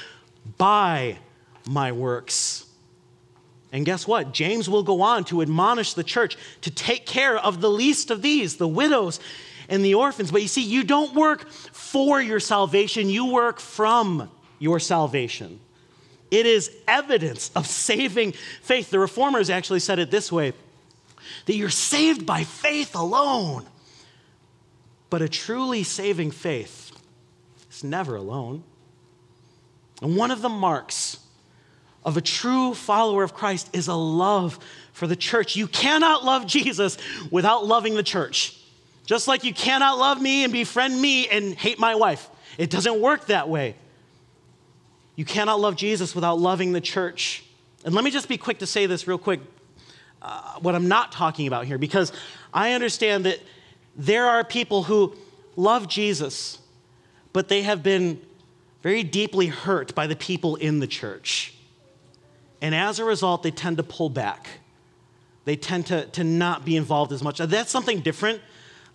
by 0.58 1.18
my 1.66 1.92
works. 1.92 2.66
And 3.72 3.86
guess 3.86 4.06
what? 4.06 4.32
James 4.32 4.68
will 4.68 4.82
go 4.82 5.00
on 5.00 5.24
to 5.24 5.40
admonish 5.40 5.94
the 5.94 6.04
church 6.04 6.36
to 6.60 6.70
take 6.70 7.06
care 7.06 7.38
of 7.38 7.60
the 7.60 7.70
least 7.70 8.10
of 8.10 8.20
these, 8.20 8.56
the 8.56 8.68
widows 8.68 9.18
and 9.68 9.84
the 9.84 9.94
orphans. 9.94 10.30
But 10.30 10.42
you 10.42 10.48
see, 10.48 10.62
you 10.62 10.84
don't 10.84 11.14
work 11.14 11.48
for 11.50 12.20
your 12.20 12.40
salvation, 12.40 13.08
you 13.08 13.32
work 13.32 13.58
from 13.58 14.30
your 14.58 14.78
salvation. 14.78 15.58
It 16.30 16.46
is 16.46 16.70
evidence 16.86 17.50
of 17.54 17.66
saving 17.66 18.32
faith. 18.62 18.90
The 18.90 18.98
reformers 18.98 19.50
actually 19.50 19.80
said 19.80 19.98
it 19.98 20.10
this 20.10 20.30
way 20.30 20.52
that 21.46 21.54
you're 21.54 21.70
saved 21.70 22.26
by 22.26 22.44
faith 22.44 22.94
alone. 22.94 23.66
But 25.12 25.20
a 25.20 25.28
truly 25.28 25.82
saving 25.82 26.30
faith 26.30 26.90
is 27.70 27.84
never 27.84 28.16
alone. 28.16 28.64
And 30.00 30.16
one 30.16 30.30
of 30.30 30.40
the 30.40 30.48
marks 30.48 31.18
of 32.02 32.16
a 32.16 32.22
true 32.22 32.72
follower 32.72 33.22
of 33.22 33.34
Christ 33.34 33.68
is 33.74 33.88
a 33.88 33.94
love 33.94 34.58
for 34.94 35.06
the 35.06 35.14
church. 35.14 35.54
You 35.54 35.66
cannot 35.66 36.24
love 36.24 36.46
Jesus 36.46 36.96
without 37.30 37.66
loving 37.66 37.94
the 37.94 38.02
church. 38.02 38.58
Just 39.04 39.28
like 39.28 39.44
you 39.44 39.52
cannot 39.52 39.98
love 39.98 40.18
me 40.18 40.44
and 40.44 40.52
befriend 40.52 40.98
me 40.98 41.28
and 41.28 41.52
hate 41.56 41.78
my 41.78 41.94
wife. 41.94 42.30
It 42.56 42.70
doesn't 42.70 42.98
work 42.98 43.26
that 43.26 43.50
way. 43.50 43.76
You 45.14 45.26
cannot 45.26 45.60
love 45.60 45.76
Jesus 45.76 46.14
without 46.14 46.40
loving 46.40 46.72
the 46.72 46.80
church. 46.80 47.44
And 47.84 47.94
let 47.94 48.02
me 48.02 48.10
just 48.10 48.30
be 48.30 48.38
quick 48.38 48.60
to 48.60 48.66
say 48.66 48.86
this 48.86 49.06
real 49.06 49.18
quick 49.18 49.40
uh, 50.22 50.54
what 50.60 50.74
I'm 50.74 50.88
not 50.88 51.12
talking 51.12 51.48
about 51.48 51.66
here, 51.66 51.76
because 51.76 52.12
I 52.54 52.72
understand 52.72 53.26
that 53.26 53.40
there 53.96 54.26
are 54.26 54.44
people 54.44 54.84
who 54.84 55.14
love 55.56 55.88
Jesus, 55.88 56.58
but 57.32 57.48
they 57.48 57.62
have 57.62 57.82
been 57.82 58.20
very 58.82 59.02
deeply 59.02 59.46
hurt 59.46 59.94
by 59.94 60.06
the 60.06 60.16
people 60.16 60.56
in 60.56 60.80
the 60.80 60.86
church. 60.86 61.54
And 62.60 62.74
as 62.74 62.98
a 62.98 63.04
result, 63.04 63.42
they 63.42 63.50
tend 63.50 63.76
to 63.76 63.82
pull 63.82 64.08
back. 64.08 64.48
They 65.44 65.56
tend 65.56 65.86
to, 65.86 66.06
to 66.06 66.24
not 66.24 66.64
be 66.64 66.76
involved 66.76 67.12
as 67.12 67.22
much. 67.22 67.38
That's 67.38 67.70
something 67.70 68.00
different. 68.00 68.40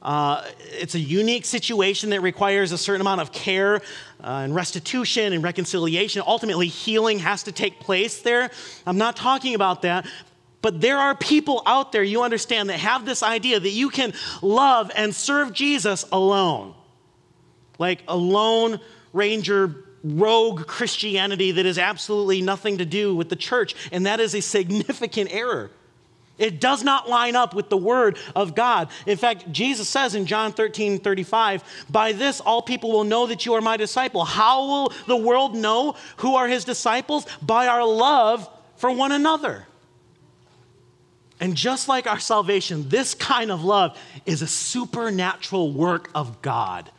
Uh, 0.02 0.44
it's 0.72 0.96
a 0.96 1.00
unique 1.00 1.44
situation 1.44 2.12
that 2.12 2.22
requires 2.22 2.72
a 2.72 2.78
certain 2.78 3.02
amount 3.02 3.20
of 3.20 3.32
care 3.32 3.78
uh, 4.24 4.42
and 4.44 4.54
restitution 4.54 5.34
and 5.34 5.44
reconciliation. 5.44 6.22
Ultimately, 6.26 6.68
healing 6.68 7.20
has 7.20 7.44
to 7.44 7.52
take 7.52 7.80
place 7.80 8.22
there. 8.22 8.52
I'm 8.86 8.98
not 8.98 9.16
talking 9.16 9.56
about 9.56 9.82
that, 9.82 10.06
but 10.68 10.82
there 10.82 10.98
are 10.98 11.16
people 11.16 11.64
out 11.66 11.94
there, 11.94 12.04
you 12.04 12.24
understand, 12.24 12.70
that 12.70 12.80
have 12.80 13.06
this 13.06 13.24
idea 13.24 13.58
that 13.58 13.70
you 13.70 13.88
can 13.90 14.12
love 14.42 14.92
and 14.94 15.16
serve 15.16 15.54
Jesus 15.54 16.04
alone. 16.12 16.74
Like 17.80 18.04
a 18.06 18.18
lone 18.18 18.82
ranger 19.14 19.86
rogue 20.04 20.68
Christianity 20.68 21.54
that 21.54 21.66
has 21.66 21.78
absolutely 21.78 22.42
nothing 22.42 22.80
to 22.80 22.86
do 22.86 23.16
with 23.16 23.30
the 23.30 23.38
church, 23.38 23.76
and 23.94 24.08
that 24.08 24.20
is 24.20 24.36
a 24.36 24.42
significant 24.42 25.34
error. 25.34 25.72
It 26.38 26.60
does 26.60 26.84
not 26.84 27.08
line 27.08 27.38
up 27.38 27.56
with 27.56 27.70
the 27.70 27.78
word 27.78 28.18
of 28.36 28.54
God. 28.54 28.90
In 29.06 29.16
fact, 29.16 29.50
Jesus 29.50 29.88
says 29.88 30.16
in 30.16 30.26
John 30.26 30.52
13 30.52 31.00
35, 31.00 31.64
By 31.90 32.12
this 32.12 32.42
all 32.42 32.62
people 32.62 32.92
will 32.92 33.06
know 33.06 33.28
that 33.28 33.46
you 33.46 33.54
are 33.54 33.62
my 33.62 33.78
disciple. 33.78 34.26
How 34.26 34.68
will 34.68 34.94
the 35.06 35.16
world 35.16 35.56
know 35.56 35.96
who 36.18 36.36
are 36.36 36.50
his 36.50 36.66
disciples? 36.66 37.26
By 37.42 37.68
our 37.68 37.88
love 37.88 38.50
for 38.76 38.92
one 38.92 39.14
another. 39.14 39.66
And 41.40 41.56
just 41.56 41.88
like 41.88 42.08
our 42.08 42.20
salvation, 42.20 42.90
this 42.90 43.14
kind 43.14 43.52
of 43.52 43.64
love 43.64 43.98
is 44.26 44.42
a 44.42 44.48
supernatural 44.48 45.72
work 45.72 46.10
of 46.16 46.42
God 46.42 46.90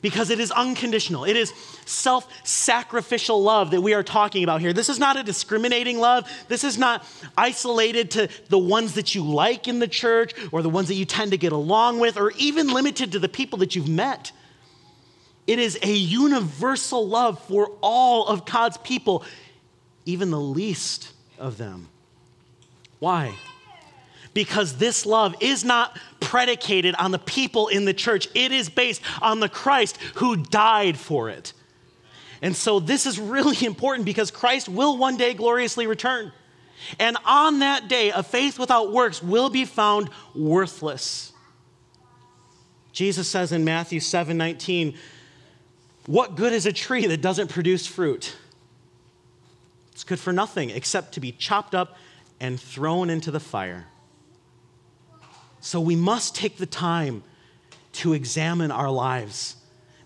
because 0.00 0.30
it 0.30 0.40
is 0.40 0.50
unconditional. 0.50 1.24
It 1.24 1.36
is 1.36 1.52
self 1.86 2.28
sacrificial 2.44 3.42
love 3.42 3.70
that 3.70 3.80
we 3.80 3.94
are 3.94 4.02
talking 4.02 4.44
about 4.44 4.60
here. 4.60 4.72
This 4.72 4.88
is 4.88 4.98
not 4.98 5.16
a 5.16 5.22
discriminating 5.22 5.98
love. 5.98 6.28
This 6.48 6.64
is 6.64 6.78
not 6.78 7.04
isolated 7.36 8.10
to 8.12 8.28
the 8.48 8.58
ones 8.58 8.94
that 8.94 9.14
you 9.14 9.22
like 9.24 9.68
in 9.68 9.78
the 9.78 9.88
church 9.88 10.32
or 10.52 10.62
the 10.62 10.68
ones 10.68 10.88
that 10.88 10.94
you 10.94 11.04
tend 11.04 11.30
to 11.32 11.38
get 11.38 11.52
along 11.52 12.00
with 12.00 12.16
or 12.16 12.32
even 12.32 12.68
limited 12.68 13.12
to 13.12 13.18
the 13.18 13.28
people 13.28 13.58
that 13.58 13.74
you've 13.76 13.88
met. 13.88 14.32
It 15.46 15.58
is 15.58 15.78
a 15.82 15.92
universal 15.92 17.08
love 17.08 17.42
for 17.44 17.72
all 17.80 18.26
of 18.26 18.44
God's 18.44 18.76
people, 18.78 19.24
even 20.04 20.30
the 20.30 20.40
least 20.40 21.12
of 21.38 21.56
them. 21.56 21.88
Why? 22.98 23.34
Because 24.38 24.74
this 24.76 25.04
love 25.04 25.34
is 25.40 25.64
not 25.64 25.98
predicated 26.20 26.94
on 26.94 27.10
the 27.10 27.18
people 27.18 27.66
in 27.66 27.84
the 27.84 27.92
church. 27.92 28.28
It 28.36 28.52
is 28.52 28.68
based 28.68 29.02
on 29.20 29.40
the 29.40 29.48
Christ 29.48 29.96
who 30.14 30.36
died 30.36 30.96
for 30.96 31.28
it. 31.28 31.52
And 32.40 32.54
so 32.54 32.78
this 32.78 33.04
is 33.04 33.18
really 33.18 33.66
important 33.66 34.04
because 34.04 34.30
Christ 34.30 34.68
will 34.68 34.96
one 34.96 35.16
day 35.16 35.34
gloriously 35.34 35.88
return. 35.88 36.30
And 37.00 37.16
on 37.24 37.58
that 37.58 37.88
day, 37.88 38.10
a 38.10 38.22
faith 38.22 38.60
without 38.60 38.92
works 38.92 39.20
will 39.20 39.50
be 39.50 39.64
found 39.64 40.08
worthless. 40.36 41.32
Jesus 42.92 43.26
says 43.26 43.50
in 43.50 43.64
Matthew 43.64 43.98
7 43.98 44.36
19, 44.36 44.94
What 46.06 46.36
good 46.36 46.52
is 46.52 46.64
a 46.64 46.72
tree 46.72 47.08
that 47.08 47.20
doesn't 47.20 47.48
produce 47.48 47.88
fruit? 47.88 48.36
It's 49.90 50.04
good 50.04 50.20
for 50.20 50.32
nothing 50.32 50.70
except 50.70 51.14
to 51.14 51.20
be 51.20 51.32
chopped 51.32 51.74
up 51.74 51.96
and 52.38 52.60
thrown 52.60 53.10
into 53.10 53.32
the 53.32 53.40
fire. 53.40 53.88
So 55.60 55.80
we 55.80 55.96
must 55.96 56.34
take 56.34 56.56
the 56.56 56.66
time 56.66 57.22
to 57.94 58.12
examine 58.12 58.70
our 58.70 58.90
lives. 58.90 59.56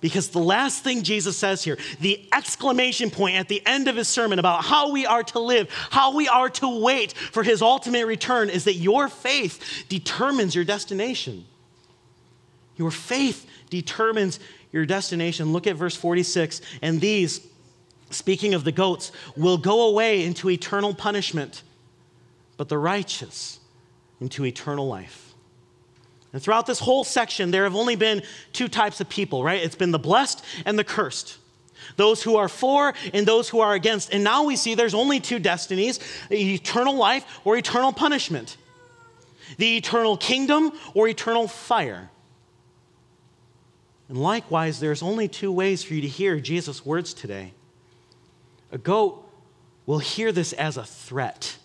Because 0.01 0.31
the 0.31 0.41
last 0.41 0.83
thing 0.83 1.05
Jesus 1.05 1.39
says 1.39 1.63
here, 1.63 1.79
the 2.01 2.29
exclamation 2.33 3.09
point 3.11 3.37
at 3.37 3.49
the 3.49 3.65
end 3.65 3.87
of 3.87 3.95
his 3.95 4.09
sermon 4.09 4.41
about 4.41 4.65
how 4.65 4.91
we 4.91 5.07
are 5.07 5.23
to 5.23 5.39
live, 5.39 5.71
how 5.91 6.15
we 6.15 6.27
are 6.27 6.51
to 6.51 6.83
wait 6.83 7.13
for 7.13 7.45
his 7.45 7.63
ultimate 7.63 8.07
return, 8.07 8.51
is 8.51 8.65
that 8.65 8.75
your 8.75 9.09
faith 9.09 9.85
determines 9.89 10.57
your 10.57 10.65
destination. 10.65 11.45
Your 12.77 12.91
faith 12.91 13.47
determines 13.71 14.41
your 14.73 14.85
destination. 14.87 15.53
Look 15.53 15.69
at 15.69 15.77
verse 15.77 15.95
46. 15.95 16.63
And 16.81 17.01
these, 17.01 17.47
speaking 18.11 18.55
of 18.55 18.65
the 18.65 18.73
goats, 18.73 19.13
will 19.37 19.59
go 19.59 19.89
away 19.89 20.25
into 20.25 20.51
eternal 20.51 20.95
punishment, 20.95 21.63
but 22.57 22.69
the 22.69 22.79
righteous 22.79 23.61
into 24.21 24.45
eternal 24.45 24.89
life. 24.89 25.32
And 26.33 26.43
throughout 26.43 26.67
this 26.67 26.79
whole 26.79 27.05
section, 27.05 27.51
there 27.51 27.65
have 27.65 27.77
only 27.77 27.97
been 27.97 28.23
two 28.53 28.69
types 28.69 29.01
of 29.01 29.09
people, 29.09 29.45
right? 29.45 29.63
It's 29.63 29.75
been 29.75 29.91
the 29.91 29.99
blessed 29.99 30.45
and 30.65 30.79
the 30.79 30.85
cursed. 30.85 31.39
Those 31.97 32.23
who 32.23 32.37
are 32.37 32.49
for 32.49 32.95
and 33.13 33.27
those 33.27 33.49
who 33.49 33.61
are 33.61 33.75
against. 33.75 34.13
And 34.13 34.25
now 34.25 34.45
we 34.45 34.57
see 34.57 34.75
there's 34.75 34.95
only 34.95 35.21
two 35.21 35.39
destinies 35.39 36.01
eternal 36.31 36.97
life 36.97 37.25
or 37.45 37.57
eternal 37.57 37.93
punishment, 37.93 38.57
the 39.59 39.77
eternal 39.77 40.17
kingdom 40.17 40.73
or 40.95 41.09
eternal 41.09 41.49
fire. 41.49 42.11
And 44.09 44.19
likewise, 44.19 44.81
there's 44.81 45.03
only 45.03 45.29
two 45.29 45.53
ways 45.53 45.83
for 45.83 45.95
you 45.95 46.03
to 46.03 46.09
hear 46.09 46.39
Jesus' 46.41 46.85
words 46.85 47.15
today. 47.15 47.53
A 48.71 48.79
goat 48.79 49.29
will 49.87 49.99
hear 49.99 50.33
this 50.33 50.53
as 50.53 50.77
a 50.77 50.85
threat. 50.85 51.57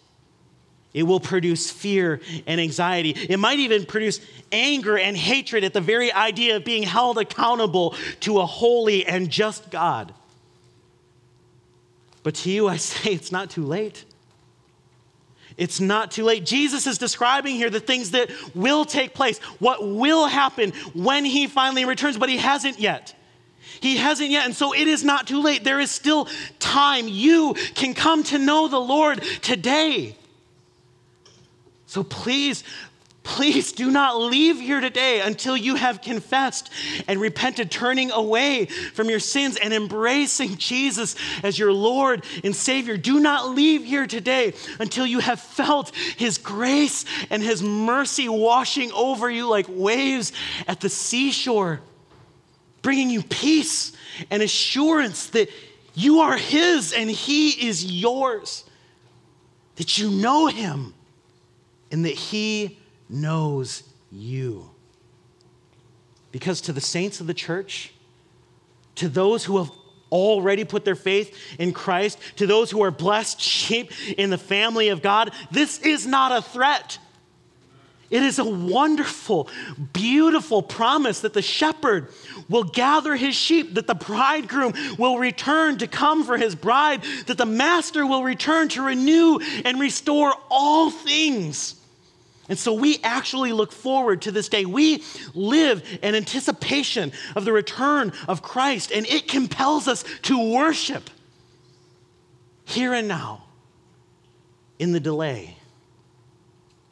It 0.97 1.03
will 1.03 1.19
produce 1.19 1.69
fear 1.69 2.21
and 2.47 2.59
anxiety. 2.59 3.11
It 3.11 3.37
might 3.37 3.59
even 3.59 3.85
produce 3.85 4.19
anger 4.51 4.97
and 4.97 5.15
hatred 5.15 5.63
at 5.63 5.71
the 5.71 5.79
very 5.79 6.11
idea 6.11 6.55
of 6.55 6.65
being 6.65 6.81
held 6.81 7.19
accountable 7.19 7.93
to 8.21 8.39
a 8.39 8.47
holy 8.47 9.05
and 9.05 9.29
just 9.29 9.69
God. 9.69 10.11
But 12.23 12.33
to 12.33 12.49
you, 12.49 12.67
I 12.67 12.77
say 12.77 13.11
it's 13.11 13.31
not 13.31 13.51
too 13.51 13.63
late. 13.63 14.05
It's 15.55 15.79
not 15.79 16.09
too 16.09 16.23
late. 16.23 16.47
Jesus 16.47 16.87
is 16.87 16.97
describing 16.97 17.53
here 17.53 17.69
the 17.69 17.79
things 17.79 18.09
that 18.11 18.31
will 18.55 18.83
take 18.83 19.13
place, 19.13 19.37
what 19.59 19.87
will 19.87 20.25
happen 20.25 20.71
when 20.95 21.25
he 21.25 21.45
finally 21.45 21.85
returns, 21.85 22.17
but 22.17 22.27
he 22.27 22.37
hasn't 22.37 22.79
yet. 22.79 23.13
He 23.81 23.97
hasn't 23.97 24.31
yet. 24.31 24.45
And 24.45 24.55
so 24.55 24.73
it 24.73 24.87
is 24.87 25.03
not 25.03 25.27
too 25.27 25.43
late. 25.43 25.63
There 25.63 25.79
is 25.79 25.91
still 25.91 26.27
time. 26.57 27.07
You 27.07 27.53
can 27.75 27.93
come 27.93 28.23
to 28.23 28.39
know 28.39 28.67
the 28.67 28.79
Lord 28.79 29.21
today. 29.43 30.15
So 31.87 32.03
please, 32.03 32.65
please 33.23 33.71
do 33.71 33.89
not 33.89 34.19
leave 34.19 34.59
here 34.59 34.81
today 34.81 35.21
until 35.21 35.55
you 35.55 35.75
have 35.75 36.01
confessed 36.01 36.69
and 37.07 37.19
repented, 37.19 37.71
turning 37.71 38.11
away 38.11 38.65
from 38.65 39.09
your 39.09 39.21
sins 39.21 39.55
and 39.55 39.73
embracing 39.73 40.57
Jesus 40.57 41.15
as 41.43 41.57
your 41.57 41.71
Lord 41.71 42.25
and 42.43 42.53
Savior. 42.53 42.97
Do 42.97 43.21
not 43.21 43.51
leave 43.51 43.85
here 43.85 44.05
today 44.05 44.53
until 44.81 45.05
you 45.05 45.19
have 45.19 45.39
felt 45.39 45.95
His 45.95 46.37
grace 46.37 47.05
and 47.29 47.41
His 47.41 47.63
mercy 47.63 48.27
washing 48.27 48.91
over 48.91 49.29
you 49.29 49.47
like 49.47 49.67
waves 49.69 50.33
at 50.67 50.81
the 50.81 50.89
seashore, 50.89 51.79
bringing 52.81 53.09
you 53.09 53.23
peace 53.23 53.93
and 54.29 54.43
assurance 54.43 55.27
that 55.27 55.49
you 55.93 56.19
are 56.19 56.35
His 56.35 56.91
and 56.91 57.09
He 57.09 57.65
is 57.65 57.85
yours, 57.85 58.65
that 59.77 59.97
you 59.97 60.11
know 60.11 60.47
Him 60.47 60.93
and 61.91 62.05
that 62.05 62.13
He 62.13 62.79
knows 63.09 63.83
you. 64.11 64.69
Because 66.31 66.61
to 66.61 66.73
the 66.73 66.81
saints 66.81 67.19
of 67.19 67.27
the 67.27 67.33
church, 67.33 67.93
to 68.95 69.09
those 69.09 69.45
who 69.45 69.57
have 69.57 69.71
already 70.11 70.63
put 70.63 70.85
their 70.85 70.95
faith 70.95 71.37
in 71.59 71.73
Christ, 71.73 72.19
to 72.37 72.47
those 72.47 72.71
who 72.71 72.81
are 72.83 72.91
blessed 72.91 73.41
sheep 73.41 73.91
in 74.17 74.29
the 74.29 74.37
family 74.37 74.89
of 74.89 75.01
God, 75.01 75.31
this 75.51 75.79
is 75.79 76.05
not 76.05 76.31
a 76.31 76.41
threat. 76.41 76.97
It 78.09 78.23
is 78.23 78.39
a 78.39 78.45
wonderful, 78.45 79.49
beautiful 79.91 80.61
promise 80.61 81.21
that 81.21 81.33
the 81.33 81.41
shepherd 81.41 82.07
will 82.47 82.63
gather 82.63 83.15
his 83.17 83.35
sheep, 83.35 83.73
that 83.73 83.87
the 83.87 83.95
bridegroom 83.95 84.73
will 84.97 85.17
return 85.17 85.77
to 85.79 85.87
come 85.87 86.23
for 86.23 86.37
his 86.37 86.55
bride, 86.55 87.03
that 87.25 87.37
the 87.37 87.45
master 87.45 88.05
will 88.05 88.23
return 88.23 88.69
to 88.69 88.81
renew 88.81 89.39
and 89.65 89.79
restore 89.79 90.33
all 90.49 90.89
things. 90.89 91.75
And 92.47 92.57
so 92.57 92.73
we 92.73 92.99
actually 93.03 93.51
look 93.51 93.73
forward 93.73 94.21
to 94.21 94.31
this 94.31 94.47
day. 94.47 94.63
We 94.63 95.03
live 95.33 95.83
in 96.01 96.15
anticipation 96.15 97.11
of 97.35 97.43
the 97.43 97.51
return 97.51 98.13
of 98.29 98.41
Christ, 98.41 98.91
and 98.91 99.05
it 99.05 99.27
compels 99.27 99.89
us 99.89 100.05
to 100.23 100.53
worship 100.53 101.09
here 102.63 102.93
and 102.93 103.09
now 103.09 103.43
in 104.79 104.93
the 104.93 105.01
delay 105.01 105.56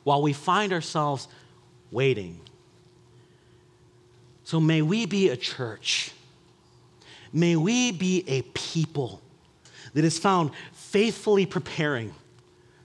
while 0.06 0.22
we 0.22 0.32
find 0.32 0.72
ourselves 0.72 1.28
waiting. 1.92 2.40
So 4.46 4.62
may 4.62 4.82
we 4.82 5.06
be 5.06 5.28
a 5.28 5.36
church. 5.36 6.12
May 7.34 7.58
we 7.58 7.92
be 7.92 8.24
a 8.28 8.44
people 8.54 9.20
that 9.94 10.06
is 10.06 10.18
found 10.18 10.52
faithfully 10.72 11.46
preparing 11.46 12.14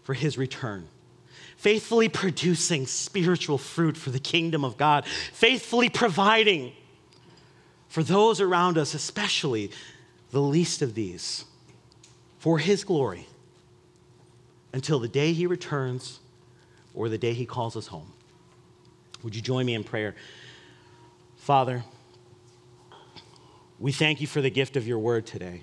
for 0.02 0.14
his 0.14 0.36
return 0.36 0.88
faithfully 1.60 2.08
producing 2.08 2.86
spiritual 2.86 3.58
fruit 3.58 3.94
for 3.94 4.08
the 4.08 4.18
kingdom 4.18 4.64
of 4.64 4.78
God, 4.78 5.04
faithfully 5.04 5.90
providing 5.90 6.72
for 7.90 8.02
those 8.02 8.40
around 8.40 8.78
us, 8.78 8.94
especially 8.94 9.70
the 10.30 10.40
least 10.40 10.80
of 10.80 10.94
these, 10.94 11.44
for 12.38 12.58
His 12.58 12.82
glory 12.82 13.26
until 14.72 14.98
the 14.98 15.08
day 15.08 15.34
He 15.34 15.46
returns 15.46 16.20
or 16.94 17.08
the 17.08 17.18
day 17.18 17.32
He 17.32 17.46
calls 17.46 17.76
us 17.76 17.86
home. 17.86 18.12
Would 19.22 19.36
you 19.36 19.42
join 19.42 19.66
me 19.66 19.74
in 19.74 19.84
prayer? 19.84 20.14
Father, 21.36 21.84
we 23.78 23.92
thank 23.92 24.20
you 24.20 24.26
for 24.26 24.40
the 24.40 24.50
gift 24.50 24.76
of 24.76 24.86
your 24.86 24.98
word 24.98 25.26
today. 25.26 25.62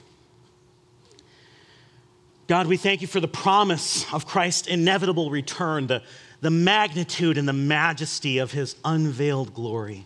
God, 2.48 2.68
we 2.68 2.78
thank 2.78 3.02
you 3.02 3.08
for 3.08 3.20
the 3.20 3.28
promise 3.28 4.12
of 4.14 4.26
Christ's 4.26 4.68
inevitable 4.68 5.30
return, 5.30 5.88
the, 5.88 6.02
the 6.40 6.50
magnitude 6.50 7.38
and 7.38 7.48
the 7.48 7.54
majesty 7.54 8.38
of 8.38 8.54
his 8.54 8.76
unveiled 8.86 9.54
glory. 9.54 10.06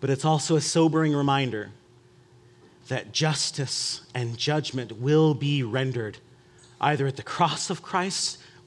But 0.00 0.10
it's 0.10 0.24
also 0.24 0.56
a 0.56 0.60
sobering 0.60 1.14
reminder 1.14 1.70
that 2.88 3.12
justice 3.12 4.02
and 4.14 4.36
judgment 4.36 5.00
will 5.00 5.32
be 5.34 5.62
rendered 5.62 6.18
either 6.80 7.06
at 7.06 7.16
the 7.16 7.22
cross 7.22 7.70
of 7.70 7.82
Christ 7.82 8.38